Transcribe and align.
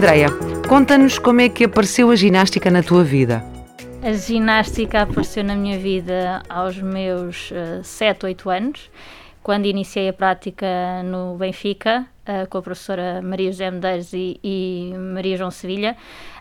Andreia, 0.00 0.30
conta-nos 0.66 1.18
como 1.18 1.42
é 1.42 1.50
que 1.50 1.64
apareceu 1.64 2.10
a 2.10 2.16
ginástica 2.16 2.70
na 2.70 2.82
tua 2.82 3.04
vida. 3.04 3.44
A 4.02 4.14
ginástica 4.14 5.02
apareceu 5.02 5.44
na 5.44 5.54
minha 5.54 5.78
vida 5.78 6.42
aos 6.48 6.78
meus 6.78 7.50
uh, 7.50 7.84
7, 7.84 8.24
8 8.24 8.48
anos, 8.48 8.90
quando 9.42 9.66
iniciei 9.66 10.08
a 10.08 10.12
prática 10.14 11.02
no 11.04 11.36
Benfica, 11.36 12.06
uh, 12.26 12.48
com 12.48 12.56
a 12.56 12.62
professora 12.62 13.20
Maria 13.20 13.52
José 13.52 13.70
Medeiros 13.70 14.14
e, 14.14 14.40
e 14.42 14.94
Maria 14.96 15.36
João 15.36 15.50
Sevilha. 15.50 15.94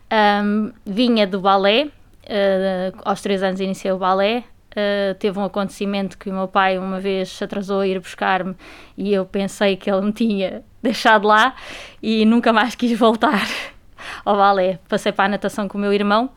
Um, 0.10 0.72
vinha 0.86 1.28
do 1.28 1.42
balé, 1.42 1.88
uh, 1.88 2.98
aos 3.04 3.22
3 3.22 3.44
anos 3.44 3.60
iniciei 3.60 3.92
o 3.92 3.98
balé, 3.98 4.46
Uh, 4.70 5.16
teve 5.16 5.40
um 5.40 5.44
acontecimento 5.44 6.16
que 6.16 6.30
o 6.30 6.34
meu 6.34 6.48
pai 6.48 6.78
uma 6.78 7.00
vez 7.00 7.30
se 7.30 7.44
atrasou 7.44 7.80
a 7.80 7.88
ir 7.88 8.00
buscar-me 8.00 8.56
e 8.96 9.12
eu 9.12 9.26
pensei 9.26 9.76
que 9.76 9.90
ele 9.90 10.02
me 10.02 10.14
tinha 10.14 10.64
deixado 10.82 11.28
lá 11.28 11.56
e 12.02 12.26
nunca 12.26 12.54
mais 12.54 12.76
quis 12.76 12.98
voltar 12.98 13.48
ao 14.26 14.36
balé. 14.36 14.80
Passei 14.88 15.12
para 15.12 15.26
a 15.26 15.30
natação 15.30 15.68
com 15.68 15.78
o 15.78 15.82
meu 15.82 15.94
irmão 15.94 16.30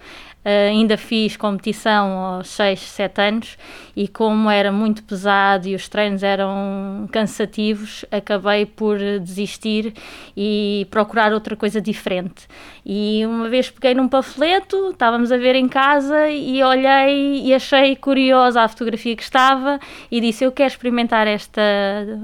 Uh, 0.44 0.70
ainda 0.70 0.96
fiz 0.96 1.36
competição 1.36 2.18
aos 2.18 2.48
6, 2.48 2.80
7 2.80 3.20
anos 3.20 3.58
e 3.94 4.08
como 4.08 4.50
era 4.50 4.72
muito 4.72 5.04
pesado 5.04 5.68
e 5.68 5.74
os 5.76 5.88
treinos 5.88 6.24
eram 6.24 7.08
cansativos, 7.12 8.04
acabei 8.10 8.66
por 8.66 8.98
desistir 9.20 9.94
e 10.36 10.84
procurar 10.90 11.32
outra 11.32 11.54
coisa 11.54 11.80
diferente. 11.80 12.48
E 12.84 13.24
uma 13.24 13.48
vez 13.48 13.70
peguei 13.70 13.94
num 13.94 14.08
panfleto, 14.08 14.90
estávamos 14.90 15.30
a 15.30 15.36
ver 15.36 15.54
em 15.54 15.68
casa 15.68 16.28
e 16.28 16.60
olhei 16.60 17.46
e 17.46 17.54
achei 17.54 17.94
curiosa 17.94 18.62
a 18.62 18.68
fotografia 18.68 19.14
que 19.14 19.22
estava 19.22 19.78
e 20.10 20.20
disse: 20.20 20.42
Eu 20.42 20.50
quero 20.50 20.70
experimentar 20.70 21.28
esta 21.28 21.62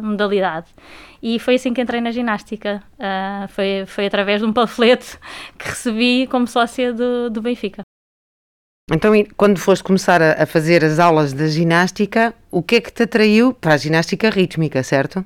modalidade 0.02 0.66
e 1.22 1.38
foi 1.38 1.56
assim 1.56 1.72
que 1.72 1.80
entrei 1.80 2.00
na 2.00 2.10
ginástica. 2.10 2.82
Uh, 2.94 3.48
foi, 3.48 3.84
foi 3.86 4.06
através 4.06 4.40
de 4.40 4.46
um 4.46 4.52
panfleto 4.52 5.18
que 5.58 5.68
recebi 5.68 6.26
como 6.26 6.46
sócia 6.46 6.92
do, 6.92 7.30
do 7.30 7.40
Benfica. 7.42 7.82
Então, 8.90 9.12
quando 9.36 9.58
foste 9.58 9.84
começar 9.84 10.22
a, 10.22 10.46
fazer 10.46 10.82
as 10.82 10.98
aulas 10.98 11.34
de 11.34 11.46
ginástica, 11.48 12.34
o 12.50 12.62
que 12.62 12.76
é 12.76 12.80
que 12.80 12.90
te 12.90 13.02
atraiu 13.02 13.52
para 13.52 13.74
a 13.74 13.76
ginástica 13.76 14.30
rítmica, 14.30 14.82
certo? 14.82 15.18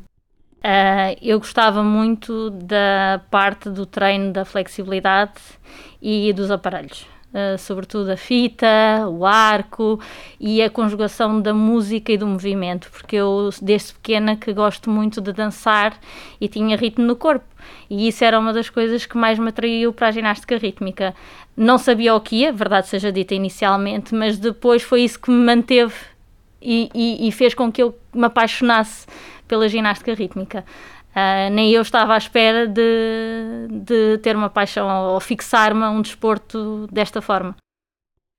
Uh, 0.64 1.14
eu 1.20 1.38
gostava 1.38 1.82
muito 1.82 2.50
da 2.50 3.20
parte 3.30 3.70
do 3.70 3.86
treino 3.86 4.32
da 4.32 4.44
flexibilidade 4.44 5.40
e 6.00 6.32
dos 6.32 6.50
aparelhos. 6.50 7.06
Uh, 7.32 7.56
sobretudo 7.56 8.10
a 8.10 8.16
fita, 8.16 8.66
o 9.08 9.24
arco 9.24 9.98
e 10.38 10.60
a 10.60 10.68
conjugação 10.68 11.40
da 11.40 11.54
música 11.54 12.12
e 12.12 12.18
do 12.18 12.26
movimento, 12.26 12.90
porque 12.90 13.16
eu 13.16 13.48
desde 13.62 13.94
pequena 13.94 14.36
que 14.36 14.52
gosto 14.52 14.90
muito 14.90 15.18
de 15.18 15.32
dançar 15.32 15.98
e 16.38 16.46
tinha 16.46 16.76
ritmo 16.76 17.06
no 17.06 17.16
corpo. 17.16 17.46
E 17.88 18.06
isso 18.06 18.22
era 18.22 18.38
uma 18.38 18.52
das 18.52 18.68
coisas 18.68 19.06
que 19.06 19.16
mais 19.16 19.38
me 19.38 19.48
atraiu 19.48 19.94
para 19.94 20.08
a 20.08 20.10
ginástica 20.10 20.58
rítmica. 20.58 21.14
Não 21.56 21.78
sabia 21.78 22.14
o 22.14 22.20
que 22.20 22.36
ia, 22.36 22.52
verdade 22.52 22.88
seja 22.88 23.10
dita 23.10 23.34
inicialmente, 23.34 24.14
mas 24.14 24.38
depois 24.38 24.82
foi 24.82 25.00
isso 25.00 25.18
que 25.18 25.30
me 25.30 25.42
manteve 25.42 25.94
e, 26.60 26.90
e, 26.94 27.28
e 27.28 27.32
fez 27.32 27.54
com 27.54 27.72
que 27.72 27.82
eu 27.82 27.98
me 28.12 28.26
apaixonasse 28.26 29.06
pela 29.48 29.68
ginástica 29.68 30.14
rítmica. 30.14 30.64
Uh, 31.14 31.52
nem 31.52 31.70
eu 31.70 31.82
estava 31.82 32.14
à 32.14 32.18
espera 32.18 32.66
de, 32.66 33.68
de 33.70 34.18
ter 34.18 34.34
uma 34.34 34.48
paixão 34.48 34.88
ou, 35.12 35.20
fixar-me 35.20 35.82
a 35.84 35.90
um 35.90 36.00
desporto 36.00 36.88
desta 36.90 37.20
forma. 37.20 37.54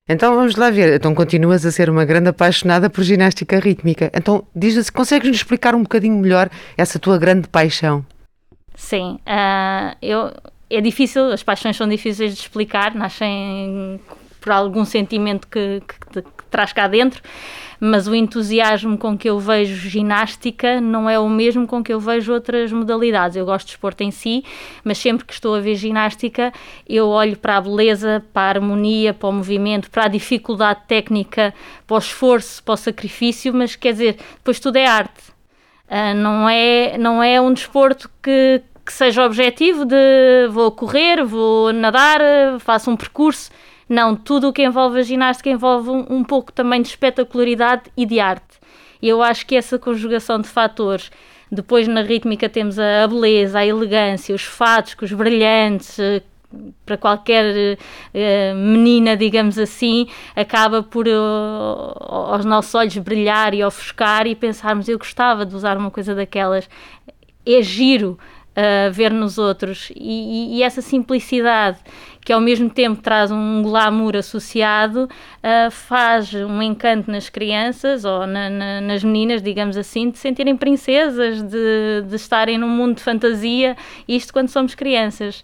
Então 0.09 0.35
vamos 0.35 0.55
lá 0.55 0.71
ver. 0.71 0.95
Então 0.95 1.13
continuas 1.13 1.65
a 1.65 1.71
ser 1.71 1.89
uma 1.89 2.03
grande 2.03 2.29
apaixonada 2.29 2.89
por 2.89 3.03
ginástica 3.03 3.59
rítmica. 3.59 4.11
Então 4.13 4.45
diz-nos, 4.55 4.89
consegues-nos 4.89 5.37
explicar 5.37 5.75
um 5.75 5.83
bocadinho 5.83 6.17
melhor 6.17 6.49
essa 6.75 6.97
tua 6.97 7.17
grande 7.17 7.47
paixão? 7.47 8.03
Sim, 8.75 9.19
uh, 9.27 9.95
eu, 10.01 10.33
é 10.69 10.81
difícil, 10.81 11.31
as 11.31 11.43
paixões 11.43 11.77
são 11.77 11.87
difíceis 11.87 12.33
de 12.33 12.39
explicar, 12.41 12.95
nascem 12.95 13.99
por 14.43 14.51
algum 14.51 14.83
sentimento 14.83 15.47
que, 15.47 15.81
que, 15.87 16.21
que, 16.21 16.43
traz 16.51 16.73
cá 16.73 16.85
dentro, 16.85 17.23
mas 17.79 18.07
o 18.07 18.13
entusiasmo 18.13 18.97
com 18.97 19.17
que 19.17 19.27
eu 19.27 19.39
vejo 19.39 19.89
ginástica 19.89 20.81
não 20.81 21.09
é 21.09 21.17
o 21.17 21.29
mesmo 21.29 21.65
com 21.65 21.81
que 21.81 21.93
eu 21.93 21.99
vejo 21.99 22.31
outras 22.31 22.71
modalidades. 22.71 23.37
Eu 23.37 23.45
gosto 23.45 23.67
de 23.67 23.71
esporte 23.71 24.03
em 24.03 24.11
si, 24.11 24.43
mas 24.83 24.97
sempre 24.97 25.25
que 25.25 25.33
estou 25.33 25.55
a 25.55 25.61
ver 25.61 25.75
ginástica, 25.75 26.51
eu 26.87 27.07
olho 27.07 27.37
para 27.37 27.55
a 27.55 27.61
beleza, 27.61 28.23
para 28.33 28.41
a 28.41 28.49
harmonia, 28.49 29.13
para 29.13 29.29
o 29.29 29.31
movimento, 29.31 29.89
para 29.89 30.05
a 30.05 30.07
dificuldade 30.09 30.81
técnica, 30.87 31.53
para 31.87 31.95
o 31.95 31.97
esforço, 31.97 32.61
para 32.61 32.73
o 32.73 32.77
sacrifício, 32.77 33.53
mas 33.53 33.77
quer 33.77 33.93
dizer, 33.93 34.17
depois 34.35 34.59
tudo 34.59 34.75
é 34.75 34.85
arte. 34.85 35.31
Uh, 35.87 36.13
não, 36.15 36.49
é, 36.49 36.97
não 36.97 37.23
é 37.23 37.39
um 37.39 37.53
desporto 37.53 38.09
que, 38.21 38.61
que 38.85 38.91
seja 38.91 39.25
objetivo 39.25 39.85
de 39.85 40.47
vou 40.51 40.69
correr, 40.71 41.23
vou 41.23 41.71
nadar, 41.71 42.19
faço 42.59 42.91
um 42.91 42.97
percurso 42.97 43.49
não, 43.87 44.15
tudo 44.15 44.49
o 44.49 44.53
que 44.53 44.63
envolve 44.63 44.99
a 44.99 45.03
ginástica 45.03 45.49
envolve 45.49 45.89
um, 45.89 46.05
um 46.09 46.23
pouco 46.23 46.51
também 46.51 46.81
de 46.81 46.89
espetacularidade 46.89 47.83
e 47.95 48.05
de 48.05 48.19
arte. 48.19 48.59
E 49.01 49.09
eu 49.09 49.21
acho 49.21 49.45
que 49.45 49.55
essa 49.55 49.77
conjugação 49.77 50.39
de 50.39 50.47
fatores 50.47 51.11
depois 51.51 51.87
na 51.87 52.01
rítmica 52.01 52.49
temos 52.49 52.79
a, 52.79 53.07
beleza, 53.07 53.59
a 53.59 53.65
elegância, 53.65 54.33
os 54.33 54.43
fatos, 54.43 54.95
os 54.99 55.11
brilhantes, 55.13 55.99
eh, 55.99 56.21
para 56.85 56.97
qualquer 56.97 57.77
uh, 57.77 58.55
menina, 58.55 59.17
digamos 59.17 59.57
assim, 59.57 60.07
acaba 60.35 60.83
por 60.83 61.07
uh, 61.07 61.11
aos 61.99 62.45
nossos 62.45 62.75
olhos 62.75 62.95
brilhar 62.97 63.55
e 63.55 63.63
ofuscar 63.63 64.27
e 64.27 64.35
pensarmos 64.35 64.87
eu 64.87 64.97
gostava 64.97 65.45
de 65.45 65.55
usar 65.55 65.77
uma 65.77 65.89
coisa 65.89 66.13
daquelas. 66.13 66.69
É 67.45 67.61
giro 67.61 68.19
ver 68.93 69.11
nos 69.11 69.37
outros 69.37 69.91
e, 69.95 70.55
e, 70.55 70.57
e 70.57 70.63
essa 70.63 70.81
simplicidade 70.81 71.79
que 72.23 72.31
ao 72.31 72.39
mesmo 72.39 72.69
tempo 72.69 73.01
traz 73.01 73.31
um 73.31 73.61
glamour 73.63 74.15
associado, 74.15 75.03
uh, 75.05 75.71
faz 75.71 76.33
um 76.33 76.61
encanto 76.61 77.11
nas 77.11 77.29
crianças 77.29 78.05
ou 78.05 78.25
na, 78.25 78.49
na, 78.49 78.81
nas 78.81 79.03
meninas, 79.03 79.41
digamos 79.41 79.75
assim, 79.75 80.09
de 80.09 80.17
sentirem 80.17 80.55
princesas, 80.55 81.41
de, 81.43 82.03
de 82.07 82.15
estarem 82.15 82.57
num 82.57 82.69
mundo 82.69 82.95
de 82.95 83.03
fantasia, 83.03 83.75
isto 84.07 84.31
quando 84.31 84.49
somos 84.49 84.73
crianças. 84.73 85.43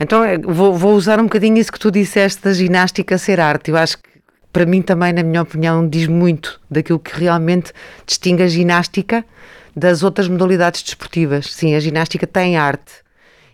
Então 0.00 0.24
eh, 0.24 0.38
vou, 0.38 0.74
vou 0.74 0.94
usar 0.94 1.20
um 1.20 1.24
bocadinho 1.24 1.58
isso 1.58 1.72
que 1.72 1.78
tu 1.78 1.90
disseste 1.90 2.42
da 2.42 2.52
ginástica 2.52 3.18
ser 3.18 3.40
arte. 3.40 3.70
Eu 3.70 3.76
acho 3.76 3.98
que 3.98 4.16
para 4.52 4.64
mim 4.64 4.80
também, 4.80 5.12
na 5.12 5.22
minha 5.22 5.42
opinião, 5.42 5.86
diz 5.86 6.06
muito 6.06 6.58
daquilo 6.70 6.98
que 6.98 7.18
realmente 7.18 7.72
distingue 8.06 8.42
a 8.42 8.48
ginástica 8.48 9.24
das 9.76 10.02
outras 10.02 10.26
modalidades 10.26 10.82
desportivas. 10.82 11.52
Sim, 11.52 11.74
a 11.74 11.80
ginástica 11.80 12.26
tem 12.26 12.56
arte 12.56 13.04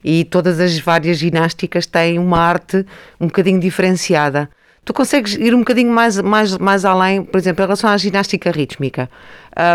e 0.04 0.24
todas 0.24 0.60
as 0.60 0.78
várias 0.78 1.18
ginásticas 1.18 1.84
têm 1.86 2.18
uma 2.18 2.38
arte 2.38 2.86
um 3.20 3.26
bocadinho 3.26 3.60
diferenciada. 3.60 4.48
Tu 4.84 4.92
consegues 4.92 5.34
ir 5.34 5.54
um 5.54 5.60
bocadinho 5.60 5.92
mais, 5.92 6.20
mais, 6.20 6.58
mais 6.58 6.84
além, 6.84 7.22
por 7.22 7.38
exemplo, 7.38 7.62
em 7.62 7.66
relação 7.66 7.90
à 7.90 7.96
ginástica 7.96 8.50
rítmica. 8.50 9.08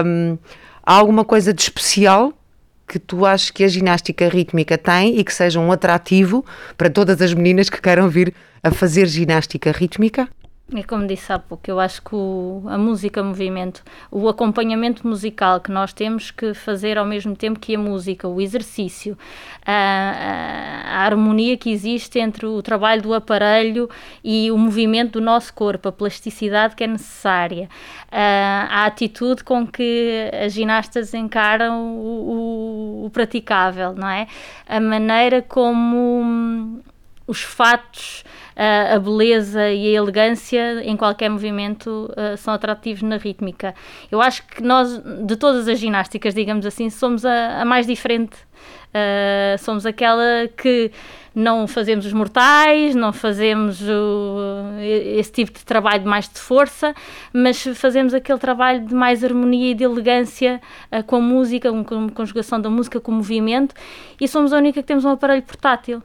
Um, 0.06 0.38
há 0.84 0.94
alguma 0.94 1.24
coisa 1.24 1.54
de 1.54 1.62
especial 1.62 2.34
que 2.88 3.00
tu 3.00 3.26
achas 3.26 3.50
que 3.50 3.64
a 3.64 3.68
ginástica 3.68 4.28
rítmica 4.30 4.78
tem 4.78 5.18
e 5.18 5.24
que 5.24 5.34
seja 5.34 5.60
um 5.60 5.72
atrativo 5.72 6.46
para 6.78 6.90
todas 6.90 7.22
as 7.22 7.34
meninas 7.34 7.70
que 7.70 7.82
queiram 7.82 8.10
vir 8.10 8.34
a 8.64 8.72
fazer 8.72 9.06
ginástica 9.08 9.72
rítmica? 9.72 10.28
É 10.76 10.84
como 10.84 11.08
disse 11.08 11.32
há 11.32 11.40
pouco, 11.40 11.64
eu 11.72 11.80
acho 11.80 12.02
que 12.02 12.14
o, 12.14 12.62
a 12.68 12.78
música, 12.78 13.24
movimento, 13.24 13.82
o 14.12 14.28
acompanhamento 14.28 15.08
musical 15.08 15.62
que 15.62 15.72
nós 15.72 15.94
temos 15.94 16.30
que 16.30 16.54
fazer 16.54 16.98
ao 16.98 17.06
mesmo 17.06 17.38
tempo 17.38 17.58
que 17.58 17.74
a 17.74 17.80
música, 17.80 18.28
o 18.28 18.42
exercício, 18.42 19.18
a, 19.66 19.72
a, 19.72 20.98
a 20.98 21.06
harmonia 21.06 21.56
que 21.56 21.72
existe 21.72 22.20
entre 22.20 22.46
o 22.46 22.62
trabalho 22.62 23.02
do 23.02 23.14
aparelho 23.14 23.90
e 24.22 24.52
o 24.52 24.58
movimento 24.58 25.14
do 25.14 25.22
nosso 25.22 25.54
corpo, 25.54 25.88
a 25.88 25.92
plasticidade 25.92 26.76
que 26.76 26.84
é 26.84 26.88
necessária, 26.88 27.70
a, 28.12 28.82
a 28.82 28.86
atitude 28.88 29.46
com 29.46 29.66
que 29.66 30.30
as 30.44 30.52
ginastas 30.52 31.14
encaram 31.14 31.96
o, 31.96 33.04
o, 33.04 33.06
o 33.06 33.10
praticável, 33.10 33.94
não 33.96 34.10
é? 34.10 34.28
A 34.68 34.82
maneira 34.82 35.42
como 35.42 36.84
os 37.28 37.44
fatos, 37.44 38.24
uh, 38.56 38.96
a 38.96 39.00
beleza 39.00 39.70
e 39.70 39.88
a 39.88 40.00
elegância 40.00 40.82
em 40.84 40.96
qualquer 40.96 41.30
movimento 41.30 42.10
uh, 42.12 42.38
são 42.38 42.54
atrativos 42.54 43.04
na 43.04 43.18
rítmica. 43.18 43.76
Eu 44.10 44.22
acho 44.22 44.44
que 44.48 44.64
nós, 44.64 45.02
de 45.26 45.36
todas 45.36 45.68
as 45.68 45.78
ginásticas, 45.78 46.34
digamos 46.34 46.66
assim, 46.66 46.90
somos 46.90 47.26
a, 47.26 47.62
a 47.62 47.66
mais 47.66 47.86
diferente. 47.86 48.38
Uh, 48.88 49.58
somos 49.60 49.86
aquela 49.86 50.48
que 50.58 50.92
não 51.36 51.68
fazemos 51.68 52.06
os 52.06 52.14
mortais, 52.14 52.96
não 52.96 53.14
fazemos 53.14 53.80
o, 53.82 54.64
esse 54.82 55.32
tipo 55.32 55.52
de 55.52 55.64
trabalho 55.64 56.04
mais 56.08 56.28
de 56.28 56.40
força, 56.40 56.96
mas 57.32 57.62
fazemos 57.76 58.14
aquele 58.14 58.40
trabalho 58.40 58.88
de 58.88 58.96
mais 58.96 59.24
harmonia 59.24 59.72
e 59.72 59.76
de 59.76 59.84
elegância 59.84 60.60
uh, 60.92 61.04
com 61.04 61.18
a 61.18 61.22
música, 61.22 61.70
com 61.84 62.06
a 62.06 62.12
conjugação 62.12 62.60
da 62.60 62.70
música 62.70 63.00
com 63.00 63.12
o 63.12 63.16
movimento, 63.16 63.76
e 64.20 64.28
somos 64.28 64.52
a 64.52 64.58
única 64.58 64.82
que 64.82 64.88
temos 64.88 65.06
um 65.06 65.10
aparelho 65.10 65.44
portátil. 65.44 66.02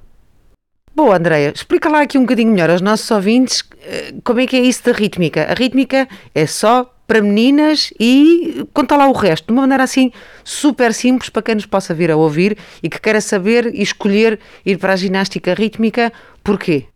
Boa, 0.94 1.16
Andreia, 1.16 1.52
explica 1.54 1.88
lá 1.88 2.02
aqui 2.02 2.18
um 2.18 2.22
bocadinho 2.22 2.50
melhor 2.52 2.68
aos 2.68 2.82
nossos 2.82 3.10
ouvintes 3.10 3.64
eh, 3.82 4.12
como 4.22 4.40
é 4.40 4.46
que 4.46 4.56
é 4.56 4.60
isso 4.60 4.84
da 4.84 4.92
rítmica. 4.92 5.46
A 5.50 5.54
rítmica 5.54 6.06
é 6.34 6.46
só 6.46 6.92
para 7.06 7.22
meninas 7.22 7.92
e 7.98 8.66
conta 8.74 8.94
lá 8.94 9.08
o 9.08 9.12
resto, 9.12 9.46
de 9.46 9.52
uma 9.52 9.62
maneira 9.62 9.84
assim 9.84 10.12
super 10.44 10.92
simples 10.92 11.30
para 11.30 11.42
quem 11.42 11.54
nos 11.54 11.64
possa 11.64 11.94
vir 11.94 12.10
a 12.10 12.16
ouvir 12.16 12.58
e 12.82 12.90
que 12.90 13.00
queira 13.00 13.22
saber 13.22 13.74
e 13.74 13.80
escolher 13.80 14.38
ir 14.66 14.76
para 14.76 14.92
a 14.92 14.96
ginástica 14.96 15.54
rítmica, 15.54 16.12
porquê? 16.44 16.86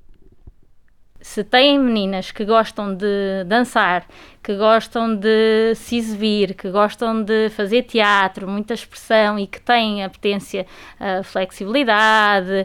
Se 1.26 1.42
têm 1.42 1.76
meninas 1.76 2.30
que 2.30 2.44
gostam 2.44 2.94
de 2.94 3.42
dançar, 3.46 4.06
que 4.40 4.54
gostam 4.54 5.14
de 5.16 5.74
se 5.74 5.96
exibir, 5.96 6.54
que 6.54 6.70
gostam 6.70 7.20
de 7.20 7.50
fazer 7.50 7.82
teatro, 7.82 8.48
muita 8.48 8.72
expressão 8.72 9.36
e 9.36 9.48
que 9.48 9.60
têm 9.60 10.04
a 10.04 10.08
potência, 10.08 10.64
a 11.00 11.24
flexibilidade, 11.24 12.64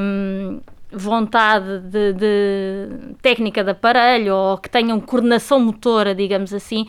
um, 0.00 0.60
vontade 0.90 1.78
de, 1.78 2.12
de, 2.12 3.14
técnica 3.22 3.62
de 3.62 3.70
aparelho 3.70 4.34
ou 4.34 4.58
que 4.58 4.68
tenham 4.68 5.00
coordenação 5.00 5.60
motora, 5.60 6.12
digamos 6.12 6.52
assim, 6.52 6.88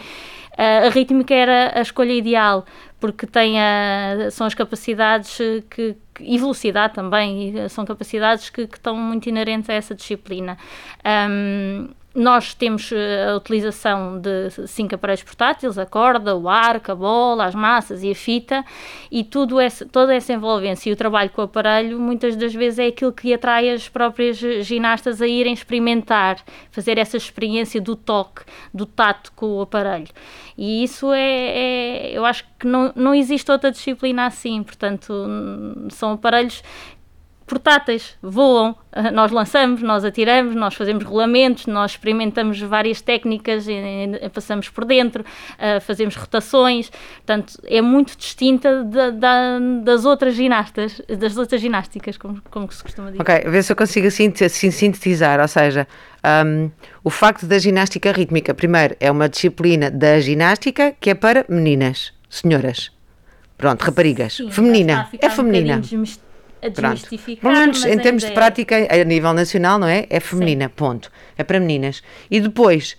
a 0.58 0.90
rítmica 0.90 1.34
era 1.34 1.78
a 1.78 1.82
escolha 1.82 2.14
ideal, 2.14 2.66
porque 3.00 3.28
tem 3.28 3.60
a, 3.60 4.30
são 4.32 4.48
as 4.48 4.54
capacidades 4.54 5.38
que, 5.70 5.96
e 6.20 6.38
velocidade 6.38 6.94
também, 6.94 7.54
são 7.70 7.86
capacidades 7.86 8.50
que, 8.50 8.66
que, 8.68 8.78
estão 8.78 8.96
muito 8.96 9.30
inerentes 9.30 9.70
a 9.70 9.74
essa 9.74 9.94
disciplina. 9.94 10.58
Um, 11.30 11.90
nós 12.18 12.56
temos 12.56 12.92
eh, 12.92 13.30
a 13.30 13.36
utilização 13.36 14.20
de 14.20 14.50
cinco 14.68 14.96
aparelhos 14.96 15.22
portáteis, 15.22 15.78
a 15.78 15.86
corda, 15.86 16.36
o 16.36 16.50
arco, 16.50 16.92
a 16.92 16.96
bola, 16.96 17.46
as 17.46 17.54
massas 17.54 18.02
e 18.02 18.10
a 18.10 18.16
fita, 18.16 18.66
e 19.12 19.24
tudo 19.24 19.60
essa, 19.60 19.86
toda 19.86 20.16
essa 20.16 20.34
envolvência 20.34 20.90
e 20.90 20.94
o 20.94 20.96
trabalho 20.96 21.30
com 21.30 21.42
o 21.42 21.46
aparelho, 21.46 22.00
muitas 22.00 22.36
das 22.36 22.56
vezes 22.56 22.80
é 22.80 22.88
aquilo 22.88 23.14
que 23.14 23.32
atrai 23.32 23.70
as 23.70 23.88
próprias 23.88 24.38
ginastas 24.38 25.22
a 25.22 25.28
irem 25.28 25.54
experimentar, 25.54 26.44
fazer 26.72 26.98
essa 26.98 27.18
experiência 27.18 27.80
do 27.80 27.96
toque, 27.96 28.42
do 28.74 28.88
tato 28.88 29.32
com 29.36 29.58
o 29.58 29.62
aparelho. 29.62 30.08
E 30.58 30.84
isso 30.84 31.14
é, 31.14 31.22
é 31.22 32.18
eu 32.18 32.26
acho 32.26 32.44
que 32.58 32.66
não, 32.66 32.92
não 32.96 33.14
existe 33.14 33.52
outra 33.52 33.70
disciplina 33.70 34.26
assim, 34.26 34.64
portanto, 34.64 35.14
são 35.92 36.14
aparelhos 36.14 36.64
portáteis, 37.48 38.18
voam, 38.22 38.76
ah, 38.92 39.10
nós 39.10 39.32
lançamos, 39.32 39.82
nós 39.82 40.04
atiramos, 40.04 40.54
nós 40.54 40.76
fazemos 40.76 41.06
rolamentos, 41.06 41.66
nós 41.66 41.92
experimentamos 41.92 42.60
várias 42.60 43.00
técnicas, 43.02 43.66
passamos 44.34 44.68
por 44.70 44.84
dentro, 44.84 45.26
ah, 45.58 45.80
fazemos 45.80 46.16
rotações, 46.16 46.92
portanto 47.26 47.54
é 47.66 47.82
muito 47.82 48.18
distinta 48.18 48.84
da, 48.84 49.10
da, 49.12 49.60
das 49.82 50.04
outras 50.04 50.36
ginastas, 50.36 51.02
das 51.18 51.38
outras 51.38 51.62
ginásticas, 51.62 52.18
como, 52.18 52.42
como 52.52 52.70
se 52.72 52.84
costuma 52.84 53.12
dizer. 53.12 53.22
Ok, 53.22 53.50
ver 53.50 53.64
se 53.64 53.72
eu 53.72 53.76
consigo 53.76 54.12
sintetizar, 54.12 55.40
ou 55.40 55.48
seja, 55.48 55.88
um, 56.46 56.70
o 57.02 57.10
facto 57.10 57.46
da 57.46 57.58
ginástica 57.58 58.12
rítmica, 58.12 58.54
primeiro, 58.54 58.96
é 59.00 59.10
uma 59.10 59.30
disciplina 59.30 59.90
da 59.90 60.20
ginástica 60.20 60.94
que 61.00 61.10
é 61.10 61.16
para 61.16 61.46
meninas, 61.48 62.14
senhoras. 62.30 62.92
Pronto, 63.58 63.82
raparigas. 63.82 64.34
Sim, 64.34 64.52
feminina. 64.52 65.10
É 65.20 65.30
feminina. 65.30 65.82
Um 65.92 66.04
a 66.62 66.70
desmistificar. 66.70 67.42
Pelo 67.42 67.54
menos 67.54 67.86
em 67.86 67.98
termos 67.98 68.24
de 68.24 68.32
prática, 68.32 68.76
a 68.90 69.04
nível 69.04 69.34
nacional, 69.34 69.80
não 69.80 69.88
é? 69.88 70.06
É 70.10 70.20
feminina, 70.20 70.66
Sim. 70.66 70.74
ponto. 70.76 71.12
É 71.38 71.44
para 71.44 71.60
meninas. 71.60 72.02
E 72.30 72.40
depois, 72.40 72.98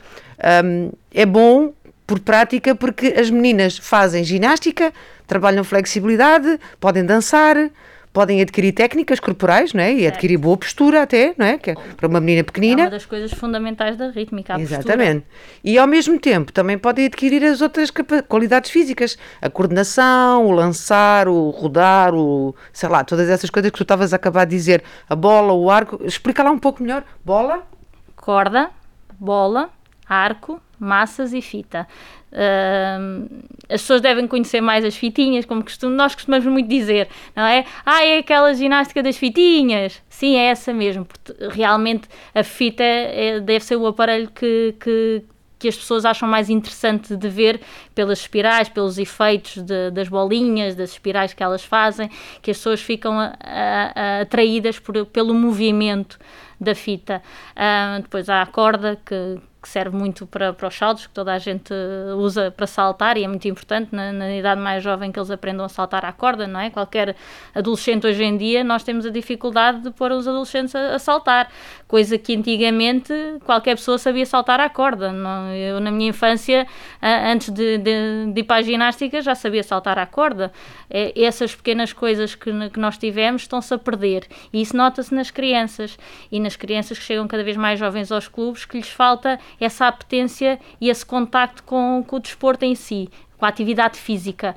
um, 0.64 0.90
é 1.12 1.26
bom 1.26 1.72
por 2.06 2.20
prática 2.20 2.74
porque 2.74 3.14
as 3.18 3.30
meninas 3.30 3.76
fazem 3.76 4.24
ginástica, 4.24 4.92
trabalham 5.26 5.62
flexibilidade, 5.62 6.58
podem 6.80 7.04
dançar, 7.04 7.70
podem 8.18 8.40
adquirir 8.40 8.72
técnicas 8.72 9.20
corporais, 9.20 9.72
não 9.72 9.80
é? 9.80 9.94
E 9.94 10.04
adquirir 10.04 10.36
boa 10.38 10.56
postura 10.56 11.02
até, 11.02 11.34
não 11.38 11.46
é? 11.46 11.56
Que 11.56 11.70
é 11.70 11.74
para 11.74 12.08
uma 12.08 12.18
menina 12.18 12.42
pequenina. 12.42 12.82
É 12.82 12.84
uma 12.86 12.90
das 12.90 13.06
coisas 13.06 13.32
fundamentais 13.32 13.96
da 13.96 14.10
rítmica, 14.10 14.56
a 14.56 14.60
Exatamente. 14.60 15.20
Postura. 15.20 15.60
E 15.62 15.78
ao 15.78 15.86
mesmo 15.86 16.18
tempo 16.18 16.52
também 16.52 16.76
podem 16.76 17.06
adquirir 17.06 17.44
as 17.44 17.60
outras 17.60 17.92
qualidades 18.26 18.72
físicas, 18.72 19.16
a 19.40 19.48
coordenação, 19.48 20.46
o 20.46 20.50
lançar, 20.50 21.28
o 21.28 21.50
rodar, 21.50 22.12
o, 22.12 22.56
sei 22.72 22.88
lá, 22.88 23.04
todas 23.04 23.28
essas 23.28 23.50
coisas 23.50 23.70
que 23.70 23.76
tu 23.76 23.84
estavas 23.84 24.12
a 24.12 24.16
acabar 24.16 24.46
de 24.46 24.50
dizer, 24.50 24.82
a 25.08 25.14
bola, 25.14 25.52
o 25.52 25.70
arco, 25.70 26.00
explica 26.04 26.42
lá 26.42 26.50
um 26.50 26.58
pouco 26.58 26.82
melhor. 26.82 27.04
Bola? 27.24 27.68
Corda, 28.16 28.70
bola, 29.16 29.70
arco, 30.08 30.60
massas 30.76 31.32
e 31.32 31.40
fita. 31.40 31.86
Uh, 32.32 33.28
as 33.68 33.80
pessoas 33.82 34.00
devem 34.00 34.26
conhecer 34.26 34.60
mais 34.60 34.84
as 34.84 34.96
fitinhas, 34.96 35.44
como 35.44 35.62
costum, 35.62 35.88
nós 35.90 36.14
costumamos 36.14 36.46
muito 36.46 36.68
dizer, 36.68 37.08
não 37.34 37.44
é? 37.44 37.64
Ah, 37.84 38.04
é 38.04 38.18
aquela 38.18 38.52
ginástica 38.54 39.02
das 39.02 39.16
fitinhas. 39.16 40.02
Sim, 40.08 40.36
é 40.36 40.46
essa 40.46 40.72
mesmo, 40.72 41.04
porque 41.04 41.32
realmente 41.50 42.08
a 42.34 42.42
fita 42.42 42.82
é, 42.82 43.40
deve 43.40 43.64
ser 43.64 43.76
o 43.76 43.86
aparelho 43.86 44.30
que, 44.30 44.74
que, 44.80 45.22
que 45.58 45.68
as 45.68 45.76
pessoas 45.76 46.04
acham 46.04 46.28
mais 46.28 46.50
interessante 46.50 47.16
de 47.16 47.28
ver 47.28 47.60
pelas 47.94 48.20
espirais, 48.20 48.68
pelos 48.68 48.98
efeitos 48.98 49.62
de, 49.62 49.90
das 49.90 50.08
bolinhas, 50.08 50.74
das 50.74 50.90
espirais 50.92 51.32
que 51.32 51.42
elas 51.42 51.64
fazem, 51.64 52.08
que 52.42 52.50
as 52.50 52.56
pessoas 52.56 52.80
ficam 52.80 53.18
a, 53.18 53.34
a, 53.40 53.92
a 53.94 54.20
atraídas 54.22 54.78
por, 54.78 55.04
pelo 55.06 55.34
movimento 55.34 56.18
da 56.60 56.74
fita. 56.74 57.22
Uh, 57.52 58.02
depois 58.02 58.28
há 58.28 58.42
a 58.42 58.46
corda, 58.46 58.98
que, 59.04 59.38
que 59.68 59.72
serve 59.72 59.94
muito 59.94 60.26
para, 60.26 60.54
para 60.54 60.66
os 60.66 60.74
saltos, 60.74 61.06
que 61.06 61.12
toda 61.12 61.34
a 61.34 61.38
gente 61.38 61.74
usa 62.16 62.50
para 62.50 62.66
saltar 62.66 63.18
e 63.18 63.24
é 63.24 63.28
muito 63.28 63.46
importante 63.46 63.94
na, 63.94 64.12
na, 64.12 64.34
idade 64.34 64.60
mais 64.60 64.82
jovem 64.82 65.12
que 65.12 65.18
eles 65.18 65.30
aprendam 65.30 65.66
a 65.66 65.68
saltar 65.68 66.06
à 66.06 66.12
corda, 66.12 66.46
não 66.46 66.58
é? 66.58 66.70
Qualquer 66.70 67.14
adolescente 67.54 68.06
hoje 68.06 68.24
em 68.24 68.36
dia, 68.36 68.64
nós 68.64 68.82
temos 68.82 69.04
a 69.04 69.10
dificuldade 69.10 69.82
de 69.82 69.90
pôr 69.90 70.10
os 70.12 70.26
adolescentes 70.26 70.74
a, 70.74 70.94
a 70.94 70.98
saltar, 70.98 71.50
coisa 71.88 72.18
que 72.18 72.36
antigamente 72.36 73.12
qualquer 73.46 73.74
pessoa 73.74 73.96
sabia 73.98 74.26
saltar 74.26 74.60
à 74.60 74.68
corda. 74.68 75.10
Eu, 75.56 75.80
na 75.80 75.90
minha 75.90 76.10
infância, 76.10 76.66
antes 77.02 77.48
de, 77.48 77.78
de, 77.78 78.32
de 78.32 78.40
ir 78.40 78.44
para 78.44 78.56
a 78.56 78.62
ginástica, 78.62 79.22
já 79.22 79.34
sabia 79.34 79.62
saltar 79.62 79.98
à 79.98 80.04
corda. 80.04 80.52
É, 80.90 81.18
essas 81.20 81.54
pequenas 81.54 81.94
coisas 81.94 82.34
que, 82.34 82.50
que 82.70 82.78
nós 82.78 82.98
tivemos 82.98 83.42
estão-se 83.42 83.72
a 83.72 83.78
perder 83.78 84.26
e 84.52 84.60
isso 84.60 84.76
nota-se 84.76 85.14
nas 85.14 85.30
crianças 85.30 85.98
e 86.30 86.38
nas 86.40 86.56
crianças 86.56 86.98
que 86.98 87.04
chegam 87.04 87.26
cada 87.26 87.42
vez 87.42 87.56
mais 87.56 87.78
jovens 87.78 88.12
aos 88.12 88.28
clubes, 88.28 88.64
que 88.64 88.76
lhes 88.76 88.88
falta 88.88 89.38
essa 89.60 89.86
apetência 89.86 90.58
e 90.80 90.88
esse 90.90 91.04
contacto 91.04 91.62
com, 91.62 92.04
com 92.06 92.16
o 92.16 92.20
desporto 92.20 92.64
em 92.64 92.74
si, 92.74 93.08
com 93.38 93.46
a 93.46 93.48
atividade 93.48 93.98
física. 93.98 94.54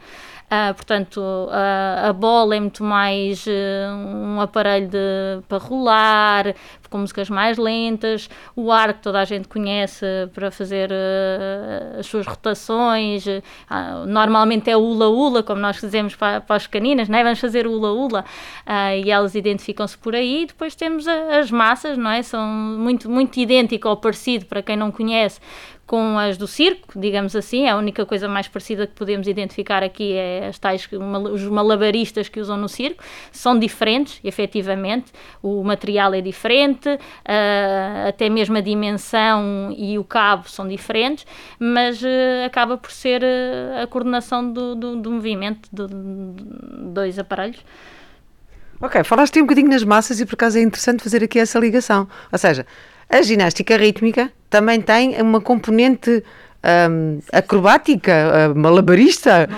Uh, 0.52 0.74
portanto, 0.74 1.22
uh, 1.22 2.10
a 2.10 2.12
bola 2.12 2.58
é 2.58 2.60
muito 2.60 2.84
mais 2.84 3.48
uh, 3.48 3.50
um 3.96 4.42
aparelho 4.42 4.90
de, 4.90 5.42
para 5.48 5.58
rolar, 5.58 6.54
com 6.90 6.98
músicas 6.98 7.30
mais 7.30 7.58
lentas, 7.58 8.30
o 8.54 8.70
arco 8.70 9.00
toda 9.02 9.22
a 9.22 9.24
gente 9.24 9.48
conhece 9.48 10.06
para 10.34 10.52
fazer 10.52 10.92
as 11.98 12.06
suas 12.06 12.28
rotações, 12.28 13.24
normalmente 14.06 14.70
é 14.70 14.76
ula-ula, 14.76 15.42
como 15.42 15.62
nós 15.62 15.80
dizemos 15.80 16.18
para, 16.18 16.42
para 16.42 16.58
as 16.58 16.68
caninas, 16.68 17.08
não 17.08 17.18
é? 17.18 17.24
vamos 17.24 17.40
fazer 17.40 17.66
ula-ula, 17.66 18.26
e 19.02 19.10
elas 19.10 19.36
identificam-se 19.36 19.98
por 19.98 20.14
aí, 20.14 20.46
depois 20.46 20.76
temos 20.76 21.08
as 21.08 21.50
massas, 21.50 21.98
não 21.98 22.12
é? 22.12 22.22
são 22.22 22.46
muito, 22.46 23.10
muito 23.10 23.40
idêntico 23.40 23.88
ou 23.88 23.96
parecido, 23.96 24.46
para 24.48 24.62
quem 24.62 24.76
não 24.76 24.92
conhece, 24.92 25.40
com 25.92 26.18
as 26.18 26.38
do 26.38 26.48
circo, 26.48 26.98
digamos 26.98 27.36
assim, 27.36 27.68
a 27.68 27.76
única 27.76 28.06
coisa 28.06 28.26
mais 28.26 28.48
parecida 28.48 28.88
que 28.88 28.94
podemos 28.94 29.28
identificar 29.28 29.84
aqui 29.84 30.14
é 30.14 30.41
as 30.48 30.60
tais, 30.60 30.88
os 31.32 31.44
malabaristas 31.44 32.30
que 32.30 32.40
usam 32.40 32.58
no 32.58 32.68
circo, 32.68 33.04
são 33.32 33.58
diferentes, 33.58 34.20
efetivamente, 34.24 35.12
o 35.42 35.64
material 35.64 36.14
é 36.14 36.22
diferente, 36.22 36.90
uh, 36.90 38.08
até 38.08 38.30
mesmo 38.30 38.58
a 38.58 38.62
dimensão 38.62 39.74
e 39.78 39.98
o 39.98 40.04
cabo 40.04 40.50
são 40.50 40.68
diferentes, 40.68 41.26
mas 41.60 42.02
uh, 42.02 42.46
acaba 42.46 42.78
por 42.78 42.92
ser 42.92 43.22
uh, 43.22 43.84
a 43.84 43.88
coordenação 43.88 44.52
do, 44.52 44.76
do, 44.76 44.96
do 44.96 45.12
movimento 45.12 45.70
de, 45.72 45.88
dois 46.92 47.18
aparelhos. 47.20 47.64
Ok, 48.80 49.04
falaste 49.04 49.38
um 49.40 49.44
bocadinho 49.44 49.70
nas 49.70 49.84
massas 49.84 50.20
e 50.20 50.26
por 50.26 50.34
acaso 50.34 50.58
é 50.58 50.62
interessante 50.62 51.04
fazer 51.04 51.24
aqui 51.24 51.38
essa 51.38 51.60
ligação. 51.60 52.08
Ou 52.32 52.38
seja, 52.40 52.66
a 53.08 53.22
ginástica 53.22 53.78
rítmica 53.78 54.32
também 54.50 54.82
tem 54.82 55.22
uma 55.22 55.40
componente 55.40 56.24
um, 56.64 57.20
acrobática, 57.32 58.52
uh, 58.52 58.58
malabarista, 58.58 59.50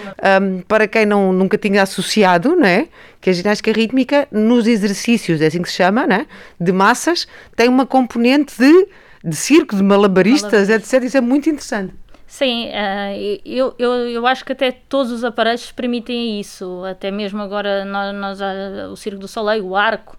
um, 0.42 0.62
para 0.62 0.88
quem 0.88 1.06
não, 1.06 1.34
nunca 1.34 1.58
tinha 1.58 1.84
associado, 1.84 2.56
não 2.56 2.66
é? 2.66 2.88
que 3.20 3.30
a 3.30 3.34
ginástica 3.34 3.72
rítmica, 3.72 4.28
nos 4.32 4.68
exercícios, 4.68 5.42
é 5.42 5.48
assim 5.48 5.62
que 5.62 5.70
se 5.70 5.76
chama, 5.76 6.06
né? 6.06 6.28
de 6.60 6.72
massas, 6.72 7.28
tem 7.56 7.70
uma 7.70 7.86
componente 7.86 8.54
de, 8.58 8.88
de 9.24 9.36
circo, 9.36 9.76
de 9.76 9.84
malabaristas, 9.84 10.68
Malabarista. 10.68 10.98
etc. 10.98 11.08
Isso 11.08 11.18
é 11.18 11.22
muito 11.22 11.50
interessante. 11.50 11.94
Sim, 12.34 12.70
uh, 12.70 13.40
eu, 13.46 13.76
eu, 13.78 13.92
eu 14.10 14.26
acho 14.26 14.44
que 14.44 14.54
até 14.54 14.72
todos 14.72 15.12
os 15.12 15.24
aparelhos 15.24 15.72
permitem 15.72 16.40
isso, 16.40 16.84
até 16.84 17.12
mesmo 17.12 17.40
agora 17.40 17.86
nós, 17.86 18.16
nós 18.16 18.42
uh, 18.42 18.92
o 18.92 18.98
Circo 18.98 19.20
do 19.20 19.28
Soleil, 19.28 19.64
o 19.64 19.76
arco, 19.76 20.18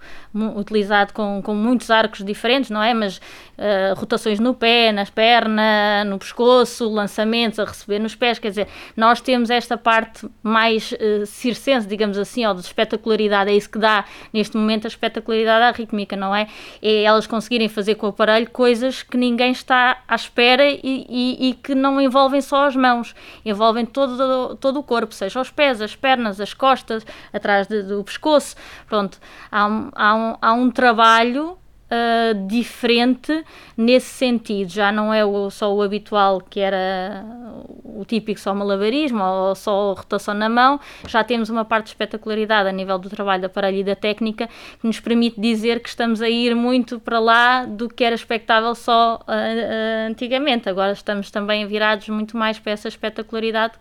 utilizado 0.57 1.12
com, 1.12 1.43
com 1.43 1.55
muitos 1.55 1.91
arcos 1.91 2.25
diferentes, 2.25 2.71
não 2.71 2.83
é? 2.83 2.95
Mas 2.95 3.19
uh, 3.19 3.95
rotações 3.97 4.41
no 4.41 4.55
pé, 4.55 4.93
nas 4.93 5.11
pernas, 5.11 6.07
no 6.07 6.19
pescoço, 6.19 6.88
lançamentos 6.88 7.59
a 7.59 7.64
receber 7.64 7.99
nos 7.99 8.14
pés, 8.14 8.38
quer 8.38 8.50
dizer, 8.50 8.69
nós 8.97 9.21
temos 9.21 9.50
esta 9.50 9.76
parte 9.76 10.29
mais 10.43 10.93
uh, 10.93 11.26
circense, 11.26 11.87
digamos 11.87 12.17
assim, 12.17 12.47
ou 12.47 12.55
de 12.55 12.61
espetacularidade, 12.61 13.50
é 13.50 13.55
isso 13.55 13.69
que 13.69 13.79
dá 13.79 14.05
neste 14.33 14.57
momento 14.57 14.87
a 14.87 14.88
espetacularidade 14.88 15.64
à 15.64 15.71
rítmica, 15.71 16.17
não 16.17 16.35
é? 16.35 16.47
É 16.81 17.03
elas 17.03 17.26
conseguirem 17.26 17.69
fazer 17.69 17.97
com 17.97 18.07
o 18.07 18.11
aparelho 18.11 18.49
coisas 18.50 19.03
que 19.03 19.17
ninguém 19.17 19.53
está 19.53 19.99
à 20.07 20.14
espera 20.14 20.64
e, 20.69 20.79
e, 20.83 21.49
e 21.50 21.55
que 21.55 21.75
não 21.75 22.00
envolvem 22.00 22.41
só 22.41 22.67
as 22.67 22.76
mãos, 22.76 23.14
envolvem 23.45 23.85
todo, 23.85 24.57
todo 24.57 24.79
o 24.79 24.83
corpo, 24.83 25.12
seja 25.12 25.41
os 25.41 25.50
pés, 25.50 25.81
as 25.81 25.97
pernas, 25.97 26.41
as 26.41 26.55
costas, 26.55 27.05
atrás 27.33 27.67
de, 27.67 27.83
do 27.83 28.03
pescoço. 28.05 28.57
Pronto, 28.88 29.19
há 29.50 29.64
há 29.95 30.14
um, 30.14 30.24
há 30.40 30.52
um 30.52 30.71
trabalho 30.71 31.59
Uh, 31.85 32.47
diferente 32.49 33.45
nesse 33.76 34.07
sentido. 34.07 34.69
Já 34.69 34.90
não 34.90 35.12
é 35.12 35.23
o, 35.23 35.50
só 35.50 35.73
o 35.73 35.83
habitual, 35.83 36.40
que 36.40 36.59
era 36.59 37.23
o 37.85 38.04
típico 38.04 38.40
só 38.40 38.54
malabarismo 38.54 39.23
ou 39.23 39.54
só 39.54 39.93
rotação 39.93 40.35
na 40.35 40.49
mão, 40.49 40.81
já 41.07 41.23
temos 41.23 41.50
uma 41.50 41.64
parte 41.64 41.85
de 41.85 41.90
espetacularidade 41.90 42.69
a 42.69 42.73
nível 42.73 42.99
do 42.99 43.09
trabalho 43.09 43.43
da 43.43 43.47
aparelho 43.47 43.78
e 43.78 43.85
da 43.85 43.95
técnica 43.95 44.49
que 44.81 44.87
nos 44.87 44.99
permite 44.99 45.40
dizer 45.40 45.81
que 45.81 45.88
estamos 45.88 46.21
a 46.21 46.28
ir 46.28 46.57
muito 46.57 46.99
para 46.99 47.21
lá 47.21 47.64
do 47.64 47.88
que 47.88 48.02
era 48.02 48.14
expectável 48.14 48.75
só 48.75 49.21
uh, 49.21 49.31
uh, 49.31 50.11
antigamente. 50.11 50.69
Agora 50.69 50.93
estamos 50.93 51.31
também 51.31 51.66
virados 51.66 52.09
muito 52.09 52.37
mais 52.37 52.59
para 52.59 52.73
essa 52.73 52.88
espetacularidade 52.88 53.75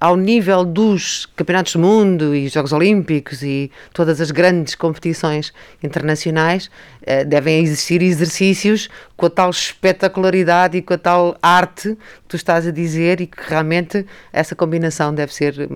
ao 0.00 0.16
nível 0.16 0.64
dos 0.64 1.26
campeonatos 1.36 1.72
do 1.72 1.80
mundo 1.80 2.34
e 2.34 2.48
Jogos 2.48 2.72
Olímpicos 2.72 3.42
e 3.42 3.70
todas 3.92 4.20
as 4.20 4.30
grandes 4.30 4.74
competições 4.74 5.52
internacionais, 5.82 6.70
eh, 7.02 7.24
devem 7.24 7.62
existir 7.62 8.00
exercícios 8.02 8.88
com 9.16 9.26
a 9.26 9.30
tal 9.30 9.50
espetacularidade 9.50 10.78
e 10.78 10.82
com 10.82 10.94
a 10.94 10.98
tal 10.98 11.36
arte 11.42 11.94
que 11.94 12.28
tu 12.28 12.36
estás 12.36 12.66
a 12.66 12.70
dizer 12.70 13.20
e 13.20 13.26
que 13.26 13.38
realmente 13.48 14.06
essa 14.32 14.54
combinação 14.54 15.12
deve 15.12 15.34
ser 15.34 15.68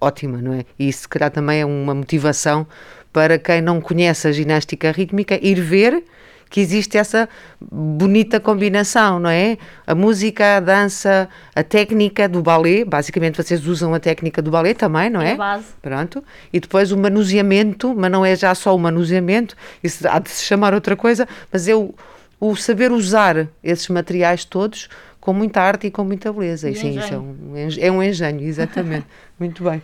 ótima, 0.00 0.38
não 0.40 0.54
é? 0.54 0.64
E 0.78 0.88
isso, 0.88 1.02
se 1.02 1.08
calhar, 1.08 1.30
também 1.30 1.60
é 1.60 1.66
uma 1.66 1.94
motivação 1.94 2.66
para 3.12 3.38
quem 3.38 3.60
não 3.60 3.80
conhece 3.80 4.28
a 4.28 4.32
ginástica 4.32 4.90
rítmica 4.92 5.38
ir 5.42 5.60
ver 5.60 6.04
que 6.48 6.60
existe 6.60 6.96
essa 6.96 7.28
bonita 7.60 8.40
combinação, 8.40 9.18
não 9.18 9.30
é? 9.30 9.58
A 9.86 9.94
música, 9.94 10.56
a 10.56 10.60
dança, 10.60 11.28
a 11.54 11.62
técnica 11.62 12.28
do 12.28 12.42
balé, 12.42 12.84
basicamente 12.84 13.36
vocês 13.36 13.66
usam 13.66 13.94
a 13.94 14.00
técnica 14.00 14.40
do 14.40 14.50
balé 14.50 14.74
também, 14.74 15.10
não 15.10 15.20
é? 15.20 15.32
é 15.32 15.36
base. 15.36 15.66
Pronto. 15.82 16.24
E 16.52 16.60
depois 16.60 16.92
o 16.92 16.96
manuseamento, 16.96 17.94
mas 17.94 18.10
não 18.10 18.24
é 18.24 18.34
já 18.34 18.54
só 18.54 18.74
o 18.74 18.78
manuseamento, 18.78 19.56
isso 19.82 20.06
há 20.08 20.18
de 20.18 20.30
se 20.30 20.44
chamar 20.44 20.74
outra 20.74 20.96
coisa, 20.96 21.28
mas 21.52 21.68
é 21.68 21.74
o, 21.74 21.94
o 22.40 22.56
saber 22.56 22.90
usar 22.92 23.48
esses 23.62 23.88
materiais 23.88 24.44
todos 24.44 24.88
com 25.20 25.32
muita 25.32 25.60
arte 25.60 25.88
e 25.88 25.90
com 25.90 26.04
muita 26.04 26.32
beleza. 26.32 26.70
E, 26.70 26.74
sim, 26.74 26.88
engenho. 26.96 27.04
isso 27.04 27.14
é 27.14 27.18
um, 27.18 27.86
é 27.86 27.92
um 27.92 28.02
engenho, 28.02 28.40
exatamente. 28.40 29.06
Muito 29.38 29.62
bem. 29.62 29.82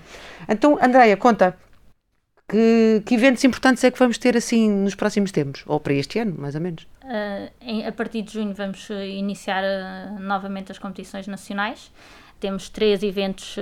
Então, 0.48 0.78
Andréia, 0.80 1.16
conta, 1.16 1.56
que, 2.48 3.02
que, 3.06 3.14
eventos 3.14 3.42
importantes 3.44 3.82
é 3.84 3.90
que 3.90 3.98
vamos 3.98 4.18
ter 4.18 4.36
assim 4.36 4.70
nos 4.70 4.94
próximos 4.94 5.32
tempos? 5.32 5.64
Ou 5.66 5.80
para 5.80 5.94
este 5.94 6.18
ano, 6.18 6.34
mais 6.38 6.54
ou 6.54 6.60
menos? 6.60 6.84
Uh, 7.02 7.50
em, 7.60 7.86
a 7.86 7.92
partir 7.92 8.22
de 8.22 8.32
junho 8.34 8.54
vamos 8.54 8.88
uh, 8.90 8.94
iniciar 8.94 9.62
uh, 9.64 10.20
novamente 10.20 10.70
as 10.70 10.78
competições 10.78 11.26
nacionais. 11.26 11.90
Temos 12.40 12.68
três 12.68 13.02
eventos 13.02 13.56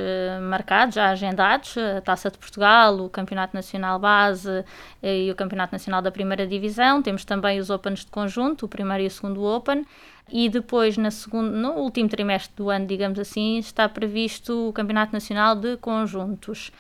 marcados, 0.49 0.97
já 0.97 1.11
agendados: 1.11 1.77
a 1.79 2.01
Taça 2.01 2.29
de 2.33 2.39
Portugal, 2.39 2.99
o 2.99 3.09
Campeonato 3.09 3.55
Nacional 3.55 3.97
Base 3.97 4.65
e 5.01 5.31
o 5.31 5.37
Campeonato 5.37 5.73
Nacional 5.73 6.03
da 6.03 6.11
Primeira 6.11 6.45
Divisão. 6.49 7.01
Temos 7.01 7.25
também 7.25 7.61
os 7.61 7.71
Opens 7.71 8.01
de 8.01 8.11
conjunto, 8.11 8.67
o 8.67 8.69
primeiro 8.69 9.05
e 9.05 9.07
o 9.07 9.11
segundo 9.11 9.45
Open. 9.45 9.87
E 10.29 10.49
depois, 10.49 10.97
na 10.97 11.11
no 11.33 11.75
último 11.75 12.09
trimestre 12.09 12.57
do 12.57 12.71
ano, 12.71 12.87
digamos 12.87 13.21
assim, 13.21 13.59
está 13.59 13.89
previsto 13.89 14.71
o 14.71 14.73
Campeonato 14.73 15.13
Nacional 15.13 15.55
de 15.55 15.77
Conjuntos 15.77 16.73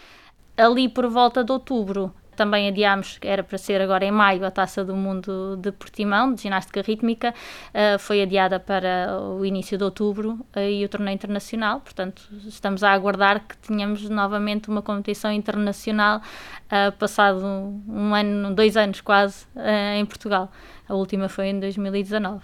ali 0.56 0.88
por 0.88 1.08
volta 1.08 1.42
de 1.44 1.52
outubro. 1.52 2.12
Também 2.34 2.66
adiámos, 2.66 3.18
era 3.20 3.42
para 3.42 3.58
ser 3.58 3.80
agora 3.82 4.06
em 4.06 4.10
maio, 4.10 4.44
a 4.44 4.50
Taça 4.50 4.82
do 4.82 4.96
Mundo 4.96 5.56
de 5.58 5.70
Portimão, 5.70 6.32
de 6.32 6.42
ginástica 6.42 6.80
rítmica, 6.80 7.34
uh, 7.34 7.98
foi 7.98 8.22
adiada 8.22 8.58
para 8.58 9.20
o 9.20 9.44
início 9.44 9.76
de 9.76 9.84
outubro 9.84 10.38
uh, 10.56 10.60
e 10.60 10.82
o 10.82 10.88
torneio 10.88 11.14
internacional. 11.14 11.80
Portanto, 11.80 12.22
estamos 12.46 12.82
a 12.82 12.90
aguardar 12.90 13.46
que 13.46 13.56
tenhamos 13.58 14.08
novamente 14.08 14.70
uma 14.70 14.80
competição 14.80 15.30
internacional, 15.30 16.22
uh, 16.68 16.90
passado 16.92 17.44
um 17.44 18.14
ano, 18.14 18.54
dois 18.54 18.78
anos 18.78 19.02
quase, 19.02 19.46
em 19.94 20.04
Portugal. 20.06 20.50
A 20.88 20.94
última 20.94 21.28
foi 21.28 21.48
em 21.48 21.60
2019. 21.60 22.42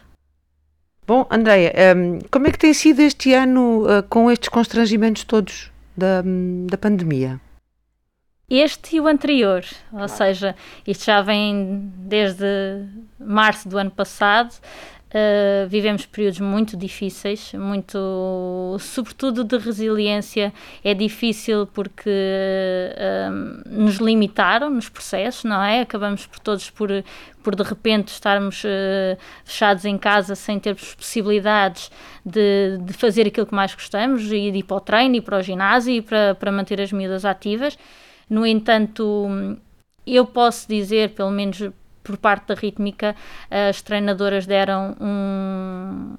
Bom, 1.06 1.26
Andréia, 1.30 1.72
um, 1.96 2.18
como 2.30 2.46
é 2.46 2.52
que 2.52 2.58
tem 2.58 2.74
sido 2.74 3.00
este 3.00 3.32
ano 3.32 3.86
com 4.10 4.30
estes 4.30 4.50
constrangimentos 4.50 5.24
todos 5.24 5.72
da, 5.96 6.22
da 6.66 6.76
pandemia? 6.76 7.40
Este 8.50 8.96
e 8.96 9.00
o 9.00 9.06
anterior, 9.06 9.62
ou 9.92 10.08
seja, 10.08 10.56
isto 10.86 11.04
já 11.04 11.20
vem 11.20 11.92
desde 11.96 12.46
março 13.18 13.68
do 13.68 13.76
ano 13.76 13.90
passado. 13.90 14.54
Uh, 15.08 15.66
vivemos 15.68 16.04
períodos 16.04 16.38
muito 16.38 16.76
difíceis, 16.76 17.54
muito, 17.54 18.76
sobretudo 18.78 19.42
de 19.42 19.56
resiliência. 19.56 20.52
É 20.84 20.92
difícil 20.92 21.66
porque 21.66 22.10
uh, 22.10 23.68
nos 23.70 23.96
limitaram 23.96 24.68
nos 24.68 24.90
processos, 24.90 25.44
não 25.44 25.62
é? 25.62 25.80
Acabamos 25.80 26.26
por 26.26 26.38
todos 26.40 26.68
por, 26.68 26.90
por 27.42 27.54
de 27.54 27.62
repente 27.62 28.08
estarmos 28.08 28.62
uh, 28.64 29.16
fechados 29.46 29.86
em 29.86 29.96
casa 29.96 30.34
sem 30.34 30.58
ter 30.58 30.74
possibilidades 30.74 31.90
de, 32.24 32.76
de 32.82 32.92
fazer 32.92 33.26
aquilo 33.26 33.46
que 33.46 33.54
mais 33.54 33.74
gostamos 33.74 34.24
e 34.24 34.50
de 34.50 34.58
ir 34.58 34.62
para 34.64 34.76
o 34.76 34.80
treino 34.80 35.16
e 35.16 35.22
para 35.22 35.38
o 35.38 35.42
ginásio 35.42 35.94
e 35.94 36.02
para, 36.02 36.34
para 36.34 36.52
manter 36.52 36.82
as 36.82 36.92
miúdas 36.92 37.24
ativas. 37.24 37.78
No 38.28 38.46
entanto, 38.46 39.28
eu 40.06 40.26
posso 40.26 40.68
dizer, 40.68 41.10
pelo 41.10 41.30
menos 41.30 41.70
por 42.02 42.16
parte 42.16 42.48
da 42.48 42.54
rítmica, 42.54 43.14
as 43.50 43.82
treinadoras 43.82 44.46
deram 44.46 44.96
um, 45.00 46.14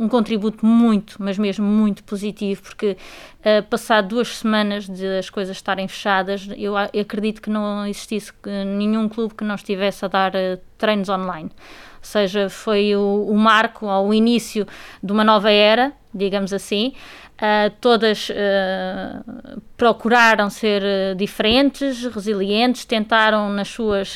um 0.00 0.08
contributo 0.08 0.64
muito, 0.64 1.16
mas 1.18 1.36
mesmo 1.36 1.66
muito 1.66 2.02
positivo, 2.04 2.62
porque 2.62 2.96
uh, 3.40 3.62
passado 3.68 4.08
duas 4.08 4.38
semanas 4.38 4.88
de 4.88 5.18
as 5.18 5.28
coisas 5.28 5.54
estarem 5.54 5.86
fechadas, 5.86 6.48
eu, 6.56 6.74
eu 6.92 7.02
acredito 7.02 7.42
que 7.42 7.50
não 7.50 7.86
existisse 7.86 8.32
nenhum 8.66 9.10
clube 9.10 9.34
que 9.34 9.44
não 9.44 9.54
estivesse 9.54 10.02
a 10.06 10.08
dar 10.08 10.32
uh, 10.34 10.58
treinos 10.78 11.10
online. 11.10 11.50
Ou 11.50 12.04
seja, 12.04 12.48
foi 12.48 12.96
o, 12.96 13.26
o 13.28 13.36
marco, 13.36 13.84
ou 13.84 14.08
o 14.08 14.14
início 14.14 14.66
de 15.02 15.12
uma 15.12 15.22
nova 15.22 15.50
era, 15.50 15.92
digamos 16.14 16.52
assim, 16.52 16.92
Uh, 17.40 17.72
todas 17.80 18.28
uh, 18.28 19.62
procuraram 19.74 20.50
ser 20.50 20.82
uh, 20.82 21.14
diferentes, 21.14 22.04
resilientes, 22.04 22.84
tentaram 22.84 23.48
nas 23.48 23.68
suas 23.68 24.14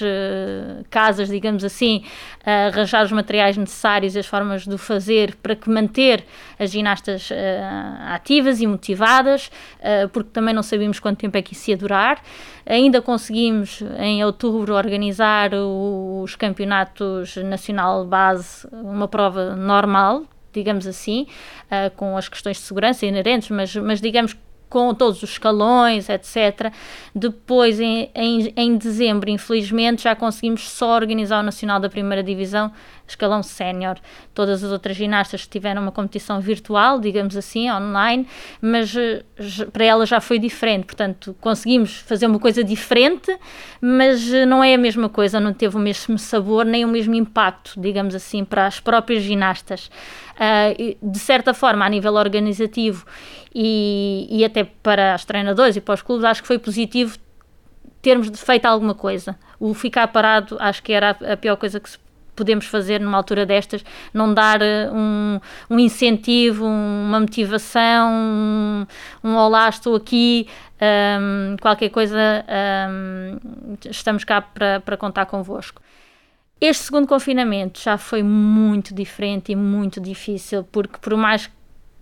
casas, 0.90 1.28
digamos 1.28 1.64
assim, 1.64 2.04
arranjar 2.44 3.02
os 3.02 3.12
materiais 3.12 3.56
necessários 3.56 4.14
e 4.14 4.18
as 4.18 4.26
formas 4.26 4.66
de 4.66 4.74
o 4.74 4.78
fazer 4.78 5.36
para 5.36 5.56
que 5.56 5.70
manter 5.70 6.22
as 6.58 6.70
ginastas 6.70 7.30
ativas 8.10 8.60
e 8.60 8.66
motivadas, 8.66 9.50
porque 10.12 10.30
também 10.30 10.52
não 10.52 10.62
sabíamos 10.62 11.00
quanto 11.00 11.18
tempo 11.18 11.36
é 11.38 11.42
que 11.42 11.54
isso 11.54 11.70
ia 11.70 11.76
durar. 11.76 12.22
Ainda 12.66 13.00
conseguimos, 13.00 13.82
em 13.98 14.22
outubro, 14.24 14.74
organizar 14.74 15.52
os 15.54 16.36
campeonatos 16.36 17.36
nacional 17.36 18.04
base, 18.04 18.68
uma 18.72 19.08
prova 19.08 19.56
normal, 19.56 20.24
digamos 20.54 20.86
assim, 20.86 21.26
uh, 21.66 21.90
com 21.96 22.16
as 22.16 22.28
questões 22.28 22.56
de 22.56 22.62
segurança 22.62 23.04
inerentes, 23.04 23.50
mas, 23.50 23.74
mas 23.76 24.00
digamos 24.00 24.36
com 24.74 24.92
todos 24.92 25.22
os 25.22 25.30
escalões, 25.30 26.08
etc. 26.08 26.72
Depois, 27.14 27.78
em, 27.78 28.10
em, 28.12 28.52
em, 28.56 28.76
dezembro, 28.76 29.30
infelizmente, 29.30 30.02
já 30.02 30.16
conseguimos 30.16 30.68
só 30.68 30.96
organizar 30.96 31.38
o 31.38 31.42
Nacional 31.44 31.78
da 31.78 31.88
Primeira 31.88 32.24
Divisão, 32.24 32.72
escalão 33.06 33.40
sénior. 33.40 33.98
Todas 34.34 34.64
as 34.64 34.72
outras 34.72 34.96
ginastas 34.96 35.46
tiveram 35.46 35.80
uma 35.80 35.92
competição 35.92 36.40
virtual, 36.40 36.98
digamos 36.98 37.36
assim, 37.36 37.70
online, 37.70 38.26
mas 38.60 38.96
eh, 38.96 39.22
para 39.72 39.84
elas 39.84 40.08
já 40.08 40.20
foi 40.20 40.40
diferente. 40.40 40.86
Portanto, 40.86 41.36
conseguimos 41.40 41.98
fazer 41.98 42.26
uma 42.26 42.40
coisa 42.40 42.64
diferente, 42.64 43.36
mas 43.80 44.32
eh, 44.32 44.44
não 44.44 44.64
é 44.64 44.74
a 44.74 44.78
mesma 44.78 45.08
coisa, 45.08 45.38
não 45.38 45.52
teve 45.52 45.76
o 45.76 45.80
mesmo 45.80 46.18
sabor, 46.18 46.64
nem 46.64 46.84
o 46.84 46.88
mesmo 46.88 47.14
impacto, 47.14 47.80
digamos 47.80 48.12
assim, 48.12 48.44
para 48.44 48.66
as 48.66 48.80
próprias 48.80 49.22
ginastas. 49.22 49.88
Uh, 50.34 50.96
de 51.00 51.18
certa 51.18 51.54
forma, 51.54 51.84
a 51.84 51.88
nível 51.88 52.14
organizativo 52.14 53.06
e, 53.54 54.26
e 54.28 54.44
até 54.44 54.64
para 54.64 55.14
os 55.14 55.24
treinadores 55.24 55.76
e 55.76 55.80
para 55.80 55.94
os 55.94 56.02
clubes, 56.02 56.24
acho 56.24 56.42
que 56.42 56.48
foi 56.48 56.58
positivo 56.58 57.16
termos 58.02 58.28
feito 58.40 58.66
alguma 58.66 58.94
coisa. 58.94 59.36
O 59.58 59.72
ficar 59.72 60.08
parado 60.08 60.56
acho 60.60 60.82
que 60.82 60.92
era 60.92 61.10
a 61.10 61.36
pior 61.36 61.56
coisa 61.56 61.80
que 61.80 61.88
podemos 62.34 62.66
fazer 62.66 63.00
numa 63.00 63.16
altura 63.16 63.46
destas, 63.46 63.84
não 64.12 64.34
dar 64.34 64.60
eh, 64.60 64.90
um, 64.92 65.40
um 65.70 65.78
incentivo, 65.78 66.64
uma 66.66 67.20
motivação, 67.20 68.10
um, 68.12 68.86
um 69.22 69.36
olá, 69.36 69.68
estou 69.68 69.94
aqui, 69.94 70.48
um, 71.20 71.56
qualquer 71.60 71.90
coisa, 71.90 72.44
um, 72.90 73.38
estamos 73.88 74.24
cá 74.24 74.40
para, 74.42 74.80
para 74.80 74.96
contar 74.96 75.26
convosco. 75.26 75.80
Este 76.60 76.84
segundo 76.84 77.06
confinamento 77.06 77.80
já 77.80 77.98
foi 77.98 78.22
muito 78.22 78.94
diferente 78.94 79.52
e 79.52 79.56
muito 79.56 80.00
difícil, 80.00 80.64
porque 80.64 80.98
por 80.98 81.16
mais 81.16 81.50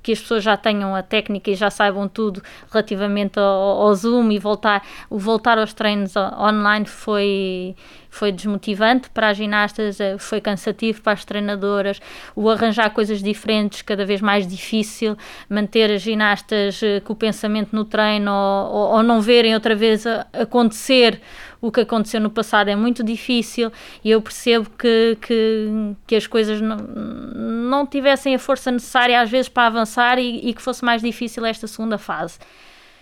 que 0.02 0.12
as 0.12 0.21
pessoas 0.21 0.42
já 0.42 0.56
tenham 0.56 0.94
a 0.94 1.02
técnica 1.02 1.50
e 1.50 1.54
já 1.54 1.71
saibam 1.71 2.09
tudo 2.09 2.42
relativamente 2.71 3.38
ao, 3.38 3.44
ao 3.44 3.94
Zoom 3.94 4.30
e 4.32 4.38
voltar, 4.38 4.85
o 5.09 5.18
voltar 5.18 5.59
aos 5.59 5.73
treinos 5.73 6.14
online 6.16 6.87
foi, 6.87 7.76
foi 8.12 8.31
desmotivante 8.31 9.09
para 9.09 9.31
as 9.31 9.38
ginastas, 9.38 9.99
eh, 9.99 10.19
foi 10.19 10.38
cansativo 10.38 11.00
para 11.00 11.14
as 11.14 11.25
treinadoras, 11.25 11.99
o 12.37 12.50
arranjar 12.50 12.90
coisas 12.90 13.23
diferentes 13.23 13.81
cada 13.81 14.04
vez 14.04 14.21
mais 14.21 14.47
difícil, 14.47 15.16
manter 15.49 15.90
as 15.90 16.02
ginastas 16.02 16.83
eh, 16.83 17.00
com 17.00 17.14
o 17.14 17.16
pensamento 17.16 17.75
no 17.75 17.87
treino 17.87 18.31
ou, 18.31 18.97
ou 18.97 19.02
não 19.02 19.23
verem 19.23 19.54
outra 19.54 19.75
vez 19.75 20.04
acontecer 20.31 21.23
o 21.59 21.73
que 21.73 21.81
aconteceu 21.81 22.21
no 22.21 22.28
passado 22.28 22.69
é 22.69 22.76
muito 22.76 23.02
difícil 23.02 23.73
e 24.04 24.11
eu 24.11 24.21
percebo 24.21 24.69
que, 24.76 25.16
que, 25.23 25.95
que 26.07 26.14
as 26.14 26.26
coisas 26.26 26.61
não, 26.61 26.76
não 26.76 27.87
tivessem 27.87 28.35
a 28.35 28.38
força 28.38 28.71
necessária 28.71 29.19
às 29.19 29.31
vezes 29.31 29.49
para 29.49 29.69
avançar 29.69 30.19
e, 30.19 30.50
e 30.50 30.52
que 30.52 30.61
fosse 30.61 30.85
mais 30.85 31.00
difícil 31.00 31.47
esta 31.47 31.66
segunda 31.66 31.97
fase. 31.97 32.38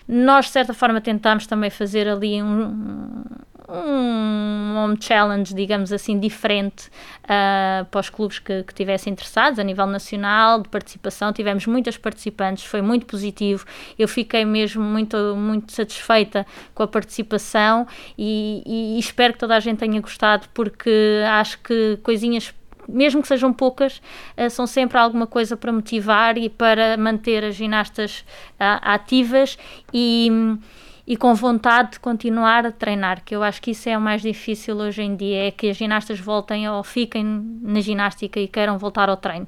Nós, 0.07 0.47
de 0.47 0.53
certa 0.53 0.75
forma, 0.75 1.01
tentámos 1.01 1.47
também 1.47 1.71
fazer 1.71 2.09
ali 2.09 2.43
um, 2.43 3.23
um 3.71 4.77
home 4.77 4.97
challenge, 5.01 5.55
digamos 5.55 5.93
assim, 5.93 6.19
diferente 6.19 6.89
uh, 7.25 7.85
para 7.87 8.01
os 8.01 8.11
clubes 8.11 8.39
que, 8.39 8.63
que 8.65 8.75
tivessem 8.75 9.13
interessados 9.13 9.59
a 9.59 9.65
nível 9.65 9.87
nacional 9.87 10.61
de 10.61 10.69
participação. 10.69 11.33
Tivemos 11.33 11.67
muitas 11.67 11.97
participantes, 11.97 12.65
foi 12.65 12.83
muito 12.83 13.07
positivo. 13.07 13.65
Eu 13.99 14.09
fiquei 14.09 14.45
mesmo 14.45 14.83
muito, 14.83 15.17
muito 15.37 15.73
satisfeita 15.73 16.47
com 16.75 16.83
a 16.83 16.89
participação 16.89 17.87
e, 18.19 18.63
e 18.67 18.99
espero 18.99 19.35
que 19.35 19.39
toda 19.39 19.57
a 19.57 19.61
gente 19.61 19.79
tenha 19.79 20.01
gostado, 20.01 20.49
porque 20.53 21.23
acho 21.27 21.59
que 21.59 21.99
coisinhas 22.03 22.53
mesmo 22.89 23.23
que 23.23 23.29
sejam 23.29 23.53
poucas, 23.53 24.03
uh, 24.37 24.51
são 24.51 24.67
sempre 24.67 24.99
alguma 24.99 25.27
coisa 25.27 25.57
para 25.57 25.73
motivar 25.73 26.37
e 26.37 26.49
para 26.49 26.97
manter 26.97 27.45
as 27.45 27.55
ginastas 27.55 28.25
uh, 28.59 28.81
ativas 28.83 29.57
e 29.93 30.59
e 31.07 31.17
com 31.17 31.35
vontade 31.35 31.93
de 31.93 32.01
continuar 32.01 32.67
a 32.67 32.73
treinar, 32.73 33.23
que 33.25 33.35
eu 33.35 33.43
acho 33.43 33.61
que 33.61 33.73
isso 33.73 33.89
é 33.89 33.97
o 33.97 34.01
mais 34.01 34.23
difícil 34.23 34.77
hoje 34.77 35.03
em 35.03 35.17
dia, 35.17 35.49
é 35.49 35.51
que 35.51 35.71
as 35.71 35.77
ginastas 35.77 36.21
voltem 36.21 36.69
ou 36.69 36.83
fiquem 36.85 37.25
na 37.25 37.81
ginástica 37.81 38.39
e 38.39 38.47
queiram 38.47 38.79
voltar 38.79 39.09
ao 39.09 39.17
treino. 39.17 39.47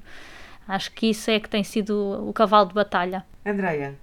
Acho 0.67 0.93
que 0.93 1.11
isso 1.11 1.31
é 1.31 1.41
que 1.41 1.49
tem 1.49 1.65
sido 1.65 2.27
o 2.29 2.33
cavalo 2.33 2.69
de 2.69 2.75
batalha. 2.75 3.25
Andreia, 3.45 3.95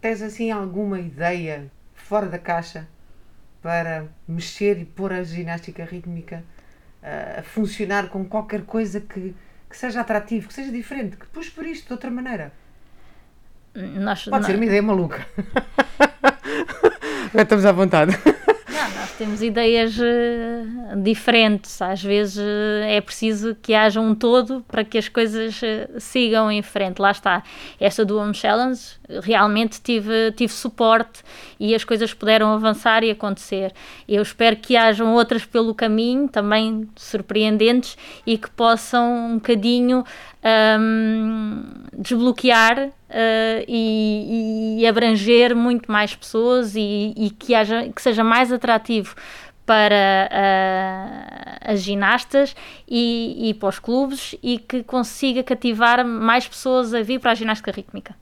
tens 0.00 0.22
assim 0.22 0.50
alguma 0.50 1.00
ideia 1.00 1.70
fora 1.94 2.26
da 2.26 2.38
caixa 2.38 2.86
para 3.62 4.06
mexer 4.28 4.78
e 4.78 4.84
pôr 4.84 5.12
a 5.12 5.22
ginástica 5.22 5.84
rítmica 5.84 6.44
uh, 7.02 7.40
a 7.40 7.42
funcionar 7.42 8.08
com 8.08 8.24
qualquer 8.24 8.62
coisa 8.62 9.00
que, 9.00 9.34
que 9.68 9.76
seja 9.76 10.02
atrativo, 10.02 10.48
que 10.48 10.54
seja 10.54 10.70
diferente, 10.70 11.16
que 11.16 11.26
puxe 11.26 11.50
por 11.50 11.66
isto 11.66 11.86
de 11.86 11.92
outra 11.92 12.10
maneira? 12.10 12.52
Nós, 13.74 14.24
Pode 14.24 14.42
não... 14.42 14.42
ser 14.42 14.56
uma 14.56 14.64
ideia 14.66 14.82
maluca. 14.82 15.26
Estamos 17.34 17.66
à 17.66 17.72
vontade. 17.72 18.16
Não, 18.68 18.90
nós 19.00 19.10
temos 19.18 19.42
ideias 19.42 19.96
uh, 19.98 21.02
diferentes. 21.02 21.82
Às 21.82 22.02
vezes 22.02 22.36
uh, 22.38 22.84
é 22.84 23.00
preciso 23.00 23.56
que 23.60 23.74
haja 23.74 24.00
um 24.00 24.14
todo 24.14 24.64
para 24.68 24.84
que 24.84 24.96
as 24.96 25.08
coisas 25.08 25.60
uh, 25.60 26.00
sigam 26.00 26.50
em 26.50 26.62
frente. 26.62 27.00
Lá 27.00 27.10
está. 27.10 27.42
Esta 27.80 28.04
do 28.04 28.18
Home 28.18 28.34
Challenge 28.34 28.80
realmente 29.22 29.80
tive, 29.82 30.32
tive 30.32 30.52
suporte 30.52 31.22
e 31.58 31.74
as 31.74 31.82
coisas 31.84 32.14
puderam 32.14 32.52
avançar 32.52 33.02
e 33.02 33.10
acontecer. 33.10 33.72
Eu 34.08 34.22
espero 34.22 34.56
que 34.56 34.76
hajam 34.76 35.12
outras 35.14 35.44
pelo 35.44 35.74
caminho, 35.74 36.28
também 36.28 36.88
surpreendentes, 36.94 37.96
e 38.26 38.38
que 38.38 38.50
possam 38.50 39.32
um 39.32 39.34
bocadinho 39.34 40.04
um, 40.44 41.62
desbloquear 41.96 42.88
uh, 42.88 42.92
e, 43.66 44.78
e, 44.80 44.86
abranger 44.86 45.56
muito 45.56 45.90
mais 45.90 46.14
pessoas 46.14 46.74
e, 46.76 47.14
e, 47.16 47.30
que, 47.30 47.54
haja, 47.54 47.88
que 47.88 48.02
seja 48.02 48.22
mais 48.22 48.52
atrativo 48.52 49.14
para 49.64 50.28
uh, 50.30 51.72
as 51.72 51.80
ginastas 51.80 52.54
e, 52.86 53.48
e 53.48 53.54
para 53.54 53.70
os 53.70 53.78
clubes 53.78 54.34
e 54.42 54.58
que 54.58 54.82
consiga 54.82 55.42
cativar 55.42 56.04
mais 56.04 56.46
pessoas 56.46 56.92
a 56.92 57.02
vir 57.02 57.18
para 57.18 57.30
a 57.30 57.34
ginástica 57.34 57.72
rítmica. 57.72 58.14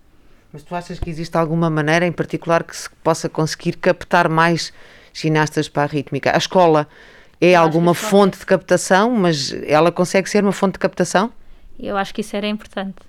Mas 0.52 0.62
tu 0.62 0.74
achas 0.74 1.00
que 1.00 1.10
existe 1.10 1.36
alguma 1.36 1.68
maneira 1.68 2.06
em 2.06 2.12
particular 2.12 2.62
que 2.62 2.76
se 2.76 2.88
possa 3.02 3.28
conseguir 3.28 3.76
captar 3.78 4.28
mais 4.28 4.72
ginastas 5.12 5.68
para 5.68 5.84
a 5.84 5.86
rítmica? 5.86 6.32
A 6.32 6.38
escola 6.38 6.86
é 7.40 7.52
Eu 7.52 7.60
alguma 7.60 7.94
fonte 7.94 8.38
de 8.38 8.46
captação, 8.46 9.10
mas 9.10 9.52
ela 9.66 9.90
consegue 9.90 10.28
ser 10.30 10.44
uma 10.44 10.52
fonte 10.52 10.74
de 10.74 10.78
captação? 10.78 11.32
Eu 11.82 11.96
acho 11.96 12.14
que 12.14 12.20
isso 12.20 12.36
era 12.36 12.46
importante. 12.46 13.00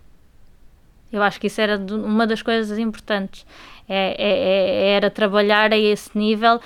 Eu 1.11 1.21
acho 1.21 1.39
que 1.39 1.47
isso 1.47 1.61
era 1.61 1.77
uma 1.77 2.25
das 2.25 2.41
coisas 2.41 2.77
importantes. 2.79 3.45
É, 3.87 4.15
é, 4.17 4.29
é, 4.29 4.95
era 4.95 5.11
trabalhar 5.11 5.71
a 5.71 5.77
esse 5.77 6.17
nível, 6.17 6.59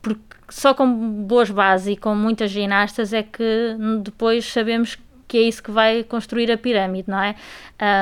porque 0.00 0.22
só 0.48 0.72
com 0.72 0.86
boas 1.24 1.50
bases 1.50 1.88
e 1.88 1.96
com 1.96 2.14
muitas 2.14 2.50
ginastas 2.50 3.12
é 3.12 3.22
que 3.22 3.76
depois 4.02 4.44
sabemos 4.46 4.96
que 5.26 5.38
é 5.38 5.42
isso 5.42 5.62
que 5.62 5.70
vai 5.70 6.04
construir 6.04 6.50
a 6.50 6.56
pirâmide, 6.56 7.10
não 7.10 7.20
é? 7.20 7.34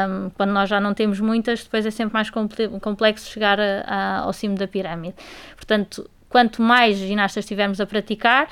Um, 0.09 0.31
quando 0.31 0.51
nós 0.51 0.69
já 0.69 0.81
não 0.81 0.93
temos 0.93 1.19
muitas, 1.19 1.65
depois 1.65 1.87
é 1.87 1.91
sempre 1.91 2.13
mais 2.15 2.31
complexo 2.31 3.31
chegar 3.31 3.59
a, 3.59 3.83
a, 3.87 4.19
ao 4.19 4.33
cimo 4.33 4.55
da 4.57 4.69
pirâmide. 4.69 5.15
Portanto, 5.57 6.09
quanto 6.29 6.63
mais 6.63 6.97
ginastas 6.97 7.45
estivermos 7.45 7.81
a 7.81 7.87
praticar, 7.87 8.51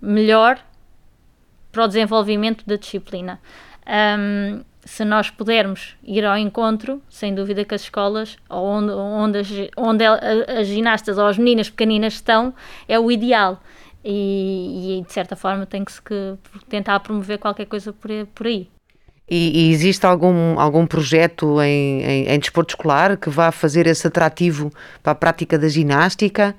melhor 0.00 0.58
para 1.70 1.84
o 1.84 1.86
desenvolvimento 1.86 2.64
da 2.66 2.76
disciplina. 2.76 3.40
Um, 3.88 4.60
se 4.84 5.04
nós 5.04 5.30
pudermos 5.30 5.96
ir 6.02 6.24
ao 6.24 6.36
encontro, 6.38 7.02
sem 7.10 7.34
dúvida 7.34 7.64
que 7.64 7.74
as 7.74 7.82
escolas, 7.82 8.36
onde, 8.48 8.92
onde, 8.92 9.38
as, 9.38 9.48
onde 9.76 10.04
as 10.04 10.66
ginastas 10.66 11.18
ou 11.18 11.26
as 11.26 11.36
meninas 11.36 11.68
pequeninas 11.68 12.14
estão, 12.14 12.54
é 12.88 12.98
o 12.98 13.10
ideal. 13.10 13.60
E, 14.02 15.00
e 15.00 15.02
de 15.06 15.12
certa 15.12 15.36
forma 15.36 15.66
tem 15.66 15.84
que 15.84 15.92
se 15.92 16.00
tentar 16.68 17.00
promover 17.00 17.38
qualquer 17.38 17.66
coisa 17.66 17.92
por, 17.92 18.10
por 18.34 18.46
aí. 18.46 18.68
E, 19.30 19.66
e, 19.66 19.72
existe 19.72 20.06
algum, 20.06 20.58
algum 20.58 20.86
projeto 20.86 21.60
em, 21.60 22.02
em, 22.02 22.28
em 22.28 22.38
desporto 22.38 22.72
escolar 22.72 23.18
que 23.18 23.28
vá 23.28 23.52
fazer 23.52 23.86
esse 23.86 24.06
atrativo 24.06 24.72
para 25.02 25.12
a 25.12 25.14
prática 25.14 25.58
da 25.58 25.68
ginástica? 25.68 26.56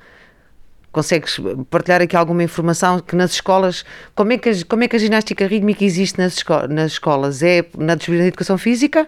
Consegues 0.91 1.39
partilhar 1.69 2.02
aqui 2.02 2.15
alguma 2.15 2.43
informação 2.43 2.99
que 2.99 3.15
nas 3.15 3.32
escolas, 3.32 3.86
como 4.15 4.34
é 4.34 4.38
que 4.38 4.49
a, 4.49 4.54
como 4.67 4.84
é 4.84 4.88
que 4.88 4.95
a 4.95 4.99
ginástica 4.99 5.45
rítmica 5.45 5.84
existe 5.84 6.17
nas, 6.17 6.38
esco 6.38 6.67
nas 6.67 6.93
escolas? 6.93 7.43
É 7.43 7.63
na 7.78 7.95
disciplina 7.95 8.23
de 8.23 8.30
educação 8.30 8.58
física? 8.58 9.08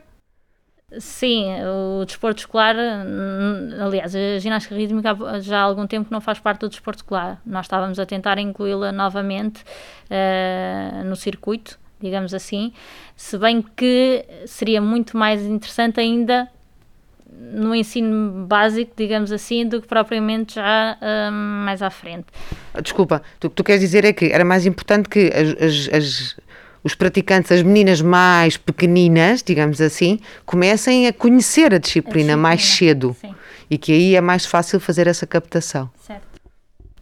Sim, 1.00 1.46
o 2.00 2.04
desporto 2.06 2.39
escolar, 2.41 2.76
aliás, 3.80 4.13
a 4.13 4.39
ginástica 4.39 4.76
rítmica 4.76 5.15
já 5.39 5.60
há 5.60 5.62
algum 5.62 5.88
tempo 5.88 6.10
não 6.12 6.20
faz 6.20 6.38
parte 6.38 6.60
do 6.62 6.70
desporto 6.70 7.00
escolar. 7.00 7.41
Nós 7.46 7.65
estávamos 7.65 7.98
a 7.98 8.06
tentar 8.06 8.38
incluí-la 8.38 8.91
novamente 8.91 9.63
uh, 10.10 11.04
no 11.06 11.15
circuito, 11.15 11.80
digamos 12.02 12.34
assim, 12.34 12.74
se 13.15 13.38
bem 13.38 13.62
que 13.62 14.26
seria 14.46 14.82
muito 14.82 15.15
mais 15.15 15.41
interessante 15.44 16.02
ainda 16.02 16.50
no 17.54 17.74
ensino 17.74 18.46
básico, 18.46 18.92
digamos 18.96 19.32
assim, 19.32 19.66
do 19.66 19.82
que 19.82 19.88
propriamente 19.88 20.56
já 20.56 20.98
um, 21.02 21.64
mais 21.66 21.82
à 21.82 21.90
frente. 21.90 22.28
Desculpa, 22.82 23.22
o 23.44 23.50
que 23.50 23.56
tu 23.56 23.64
queres 23.64 23.82
dizer 23.82 24.06
é 24.06 24.14
que 24.14 24.26
era 24.26 24.46
mais 24.46 24.66
importante 24.66 25.10
que 25.10 25.32
as, 25.34 25.50
as, 25.62 25.90
as, 25.94 26.38
os 26.84 26.96
praticantes, 26.96 27.52
as 27.52 27.64
meninas 27.64 28.02
mais 28.02 28.58
pequeninas, 28.58 29.42
digamos 29.42 29.82
assim, 29.82 30.20
comecem 30.46 31.08
a 31.08 31.14
conhecer 31.14 31.74
a 31.74 31.78
disciplina, 31.78 31.78
a 31.78 31.80
disciplina 31.80 32.38
mais 32.38 32.64
cedo. 32.64 33.16
Sim. 33.20 33.36
E 33.70 33.78
que 33.78 33.92
aí 33.92 34.16
é 34.16 34.22
mais 34.22 34.46
fácil 34.46 34.80
fazer 34.80 35.08
essa 35.08 35.26
captação. 35.26 35.90
Certo. 36.02 36.32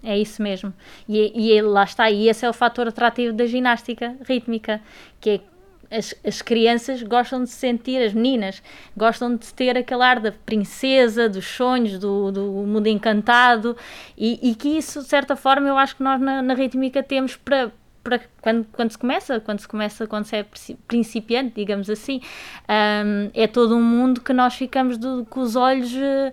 É 0.03 0.17
isso 0.17 0.41
mesmo. 0.41 0.73
E, 1.07 1.51
e 1.53 1.61
lá 1.61 1.83
está, 1.83 2.09
e 2.09 2.29
esse 2.29 2.45
é 2.45 2.49
o 2.49 2.53
fator 2.53 2.87
atrativo 2.87 3.33
da 3.33 3.45
ginástica 3.45 4.15
rítmica, 4.25 4.79
que 5.19 5.29
é 5.29 5.39
as, 5.91 6.13
as 6.25 6.41
crianças 6.41 7.01
gostam 7.03 7.43
de 7.43 7.49
se 7.49 7.55
sentir, 7.55 8.01
as 8.01 8.13
meninas 8.13 8.61
gostam 8.95 9.35
de 9.35 9.53
ter 9.53 9.77
aquele 9.77 10.03
ar 10.03 10.19
da 10.19 10.31
princesa, 10.31 11.27
dos 11.27 11.45
sonhos, 11.45 11.97
do, 11.97 12.31
do 12.31 12.43
mundo 12.43 12.87
encantado, 12.87 13.75
e, 14.17 14.39
e 14.51 14.55
que 14.55 14.69
isso, 14.69 15.01
de 15.01 15.07
certa 15.07 15.35
forma, 15.35 15.67
eu 15.67 15.77
acho 15.77 15.95
que 15.95 16.03
nós 16.03 16.19
na, 16.21 16.41
na 16.41 16.53
rítmica 16.53 17.01
temos 17.01 17.35
para 17.35 17.71
para 18.03 18.19
quando, 18.41 18.65
quando 18.71 18.91
se 18.91 18.97
começa, 18.97 19.39
quando 19.39 19.59
se 19.59 19.67
começa, 19.67 20.07
quando 20.07 20.25
se 20.25 20.35
é 20.37 20.45
principiante, 20.87 21.55
digamos 21.55 21.89
assim, 21.89 22.21
um, 22.69 23.29
é 23.33 23.47
todo 23.47 23.75
um 23.75 23.83
mundo 23.83 24.21
que 24.21 24.33
nós 24.33 24.55
ficamos 24.55 24.97
do, 24.97 25.25
com 25.29 25.41
os 25.41 25.55
olhos 25.55 25.91
uh, 25.93 26.31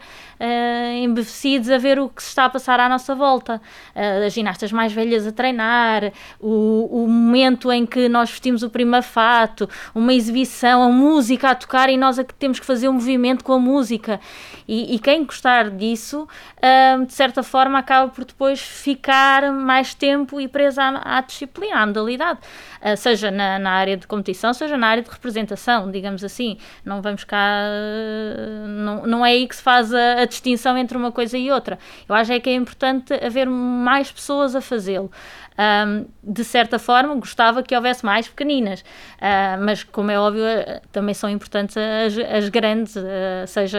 embevecidos 1.02 1.70
a 1.70 1.79
ver 1.79 1.98
o 1.98 2.09
que 2.09 2.22
se 2.22 2.29
está 2.29 2.44
a 2.44 2.50
passar 2.50 2.79
à 2.79 2.88
nossa 2.88 3.14
volta. 3.14 3.61
Uh, 3.94 4.26
as 4.26 4.33
ginastas 4.33 4.72
mais 4.72 4.92
velhas 4.92 5.26
a 5.26 5.33
treinar, 5.33 6.12
o, 6.40 7.05
o 7.05 7.09
momento 7.09 7.70
em 7.72 7.85
que 7.85 8.09
nós 8.09 8.31
vestimos 8.31 8.62
o 8.62 8.70
primeiro 8.70 9.05
fato, 9.05 9.68
uma 9.94 10.14
exibição, 10.14 10.83
a 10.83 10.88
música 10.88 11.50
a 11.50 11.55
tocar 11.55 11.90
e 11.90 11.96
nós 11.96 12.18
a 12.18 12.24
que 12.24 12.35
temos 12.35 12.61
que 12.61 12.66
fazer 12.66 12.88
um 12.88 12.94
movimento 12.94 13.42
com 13.42 13.52
a 13.52 13.59
música. 13.59 14.20
E, 14.68 14.94
e 14.94 14.98
quem 14.98 15.24
gostar 15.24 15.70
disso, 15.70 16.22
uh, 16.22 17.05
de 17.05 17.12
certa 17.12 17.42
forma, 17.42 17.79
acaba 17.79 18.11
por 18.11 18.24
depois 18.24 18.61
ficar 18.61 19.52
mais 19.52 19.94
tempo 19.94 20.40
e 20.40 20.48
presa 20.48 20.83
à, 20.83 21.18
à 21.18 21.20
disciplina, 21.20 21.56
à 21.73 21.87
modalidade, 21.87 22.40
uh, 22.83 22.97
seja 22.97 23.31
na, 23.31 23.59
na, 23.59 23.71
área 23.71 23.97
de 23.97 24.07
competição, 24.07 24.53
seja 24.53 24.77
na 24.77 24.88
área 24.88 25.03
de 25.03 25.11
representação, 25.11 25.90
digamos 25.90 26.23
assim. 26.25 26.59
Não 26.85 27.03
vamos 27.03 27.25
cá. 27.25 27.61
Uh, 27.66 28.66
não, 28.66 29.07
não 29.07 29.27
é 29.27 29.31
aí 29.31 29.49
que 29.49 29.57
se 29.57 29.62
faz 29.62 29.92
a, 29.92 30.21
a, 30.21 30.25
distinção 30.25 30.77
entre 30.77 30.97
uma 30.97 31.12
coisa 31.12 31.37
e 31.37 31.51
outra. 31.51 31.79
Eu 32.09 32.14
acho 32.14 32.33
é 32.33 32.40
que 32.40 32.51
é 32.51 32.55
importante 32.55 33.12
haver 33.14 33.49
mais 33.49 34.11
pessoas 34.11 34.55
a 34.55 34.61
fazê-lo. 34.61 35.11
Um, 35.59 36.05
de 36.23 36.45
certa 36.45 36.79
forma, 36.79 37.14
gostava 37.14 37.62
que 37.62 37.75
houvesse 37.75 38.05
mais 38.05 38.29
pequeninas, 38.29 38.81
uh, 38.81 39.64
mas 39.64 39.83
como 39.83 40.11
é 40.11 40.19
óbvio, 40.19 40.42
uh, 40.42 40.81
também 40.92 41.14
são 41.14 41.31
importantes 41.31 41.77
as, 41.77 42.19
as 42.19 42.49
grandes, 42.51 42.95
uh, 42.95 43.01
seja 43.47 43.79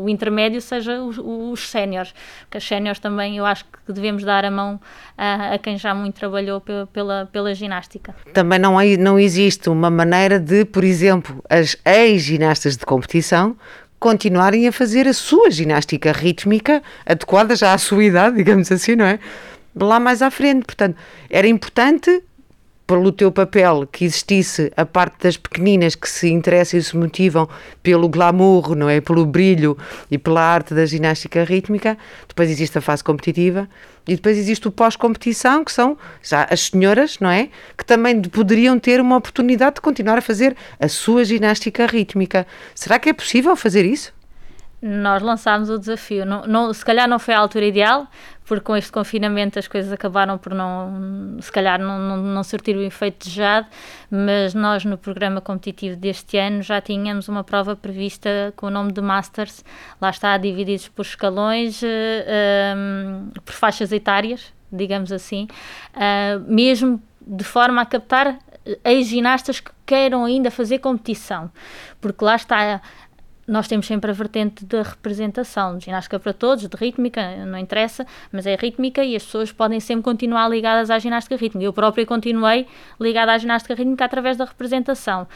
o 0.00 0.08
intermédio, 0.08 0.62
seja 0.62 1.02
os, 1.02 1.18
os 1.18 1.68
séniores, 1.68 2.14
porque 2.42 2.56
as 2.56 2.64
séniores 2.64 2.98
também 2.98 3.36
eu 3.36 3.44
acho 3.44 3.66
que 3.66 3.92
devemos 3.92 4.24
dar 4.24 4.44
a 4.44 4.50
mão 4.50 4.80
a 5.18 5.58
quem 5.58 5.76
já 5.76 5.94
muito 5.94 6.14
trabalhou 6.14 6.62
pela, 6.92 7.28
pela 7.30 7.54
ginástica. 7.54 8.14
Também 8.32 8.58
não, 8.58 8.80
é, 8.80 8.96
não 8.96 9.18
existe 9.18 9.68
uma 9.68 9.90
maneira 9.90 10.40
de, 10.40 10.64
por 10.64 10.82
exemplo, 10.82 11.44
as 11.50 11.76
ex-ginastas 11.84 12.78
de 12.78 12.86
competição 12.86 13.56
continuarem 13.98 14.66
a 14.66 14.72
fazer 14.72 15.06
a 15.06 15.12
sua 15.12 15.50
ginástica 15.50 16.10
rítmica 16.10 16.82
adequada 17.04 17.54
já 17.54 17.74
à 17.74 17.78
sua 17.78 18.02
idade, 18.02 18.36
digamos 18.36 18.72
assim, 18.72 18.96
não 18.96 19.04
é? 19.04 19.18
Lá 19.86 20.00
mais 20.00 20.22
à 20.22 20.30
frente. 20.30 20.64
Portanto, 20.64 20.96
era 21.28 21.46
importante 21.46 22.22
pelo 22.90 23.12
teu 23.12 23.30
papel 23.30 23.86
que 23.86 24.04
existisse 24.04 24.72
a 24.76 24.84
parte 24.84 25.22
das 25.22 25.36
pequeninas 25.36 25.94
que 25.94 26.10
se 26.10 26.28
interessam 26.28 26.80
e 26.80 26.82
se 26.82 26.96
motivam 26.96 27.48
pelo 27.84 28.08
glamour, 28.08 28.74
não 28.74 28.88
é? 28.88 29.00
Pelo 29.00 29.24
brilho 29.24 29.78
e 30.10 30.18
pela 30.18 30.42
arte 30.42 30.74
da 30.74 30.84
ginástica 30.84 31.44
rítmica. 31.44 31.96
Depois 32.26 32.50
existe 32.50 32.76
a 32.78 32.80
fase 32.80 33.04
competitiva 33.04 33.68
e 34.08 34.16
depois 34.16 34.36
existe 34.36 34.66
o 34.66 34.72
pós-competição, 34.72 35.64
que 35.64 35.70
são 35.70 35.96
já 36.20 36.48
as 36.50 36.62
senhoras, 36.62 37.20
não 37.20 37.30
é? 37.30 37.50
Que 37.78 37.84
também 37.84 38.20
poderiam 38.22 38.76
ter 38.76 39.00
uma 39.00 39.18
oportunidade 39.18 39.76
de 39.76 39.82
continuar 39.82 40.18
a 40.18 40.22
fazer 40.22 40.56
a 40.80 40.88
sua 40.88 41.24
ginástica 41.24 41.86
rítmica. 41.86 42.44
Será 42.74 42.98
que 42.98 43.08
é 43.08 43.12
possível 43.12 43.54
fazer 43.54 43.84
isso? 43.84 44.12
Nós 44.82 45.22
lançámos 45.22 45.68
o 45.68 45.78
desafio. 45.78 46.24
Não, 46.24 46.46
não, 46.46 46.72
se 46.72 46.84
calhar 46.84 47.06
não 47.08 47.18
foi 47.18 47.34
a 47.34 47.38
altura 47.38 47.66
ideal, 47.66 48.06
porque 48.44 48.64
com 48.64 48.76
este 48.76 48.90
confinamento 48.90 49.58
as 49.58 49.68
coisas 49.68 49.92
acabaram 49.92 50.38
por 50.38 50.54
não, 50.54 51.36
se 51.40 51.52
calhar, 51.52 51.78
não, 51.78 51.98
não, 51.98 52.16
não 52.16 52.42
surtir 52.42 52.76
o 52.76 52.82
efeito 52.82 53.24
desejado, 53.24 53.66
mas 54.10 54.54
nós 54.54 54.84
no 54.84 54.98
programa 54.98 55.40
competitivo 55.40 55.96
deste 55.96 56.36
ano 56.36 56.62
já 56.62 56.80
tínhamos 56.80 57.28
uma 57.28 57.44
prova 57.44 57.76
prevista 57.76 58.52
com 58.56 58.66
o 58.66 58.70
nome 58.70 58.90
de 58.92 59.00
Masters, 59.00 59.64
lá 60.00 60.10
está, 60.10 60.36
divididos 60.36 60.88
por 60.88 61.02
escalões, 61.02 61.80
uh, 61.82 61.86
eh, 61.86 62.74
um, 62.74 63.30
ehm, 63.36 63.40
por 63.44 63.54
faixas 63.54 63.92
etárias, 63.92 64.52
digamos 64.72 65.12
assim, 65.12 65.46
uh, 65.94 66.40
mesmo 66.52 67.00
de 67.20 67.44
forma 67.44 67.82
a 67.82 67.86
captar 67.86 68.38
ex-ginastas 68.84 69.60
que 69.60 69.70
queiram 69.86 70.24
ainda 70.24 70.50
fazer 70.50 70.78
competição, 70.78 71.50
porque 72.00 72.24
lá 72.24 72.36
está 72.36 72.80
nós 73.50 73.66
temos 73.66 73.86
sempre 73.86 74.12
a 74.12 74.14
vertente 74.14 74.64
da 74.64 74.82
representação, 74.82 75.76
de 75.76 75.86
ginástica 75.86 76.20
para 76.20 76.32
todos, 76.32 76.68
de 76.68 76.76
rítmica, 76.76 77.44
não 77.44 77.58
interessa, 77.58 78.06
mas 78.30 78.46
é 78.46 78.54
rítmica 78.54 79.02
e 79.02 79.16
as 79.16 79.24
pessoas 79.24 79.50
podem 79.50 79.80
sempre 79.80 80.04
continuar 80.04 80.48
ligadas 80.48 80.88
à 80.88 81.00
ginástica 81.00 81.34
rítmica. 81.34 81.66
Eu 81.66 81.72
própria 81.72 82.06
continuei 82.06 82.68
ligada 83.00 83.32
à 83.32 83.38
ginástica 83.38 83.74
rítmica 83.74 84.04
através 84.04 84.36
da 84.36 84.44
representação. 84.44 85.26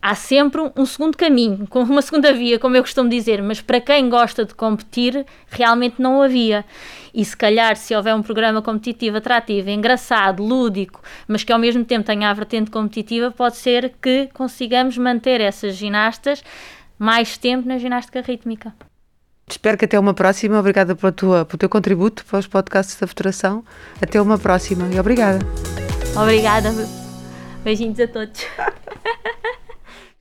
Há 0.00 0.14
sempre 0.14 0.70
um 0.76 0.86
segundo 0.86 1.16
caminho, 1.16 1.66
uma 1.74 2.02
segunda 2.02 2.32
via, 2.32 2.56
como 2.60 2.76
eu 2.76 2.82
costumo 2.82 3.10
dizer, 3.10 3.42
mas 3.42 3.60
para 3.60 3.80
quem 3.80 4.08
gosta 4.08 4.44
de 4.44 4.54
competir, 4.54 5.26
realmente 5.48 6.00
não 6.00 6.22
havia. 6.22 6.64
E 7.12 7.24
se 7.24 7.36
calhar, 7.36 7.74
se 7.74 7.96
houver 7.96 8.14
um 8.14 8.22
programa 8.22 8.62
competitivo 8.62 9.16
atrativo, 9.16 9.70
engraçado, 9.70 10.40
lúdico, 10.40 11.02
mas 11.26 11.42
que 11.42 11.52
ao 11.52 11.58
mesmo 11.58 11.84
tempo 11.84 12.06
tenha 12.06 12.30
a 12.30 12.32
vertente 12.32 12.70
competitiva, 12.70 13.32
pode 13.32 13.56
ser 13.56 13.94
que 14.00 14.28
consigamos 14.32 14.96
manter 14.96 15.40
essas 15.40 15.74
ginastas 15.74 16.44
mais 16.98 17.36
tempo 17.36 17.68
na 17.68 17.78
ginástica 17.78 18.20
rítmica. 18.20 18.74
Espero 19.48 19.78
que 19.78 19.84
até 19.84 19.98
uma 19.98 20.12
próxima. 20.12 20.58
Obrigada 20.58 20.96
pela 20.96 21.12
tua, 21.12 21.44
pelo 21.44 21.58
teu 21.58 21.68
contributo 21.68 22.24
para 22.24 22.38
os 22.38 22.46
podcasts 22.46 22.98
da 22.98 23.06
Federação. 23.06 23.64
Até 24.02 24.20
uma 24.20 24.38
próxima 24.38 24.88
e 24.92 24.98
obrigada. 24.98 25.38
Obrigada. 26.20 26.70
Beijinhos 27.62 28.00
a 28.00 28.08
todos. 28.08 28.44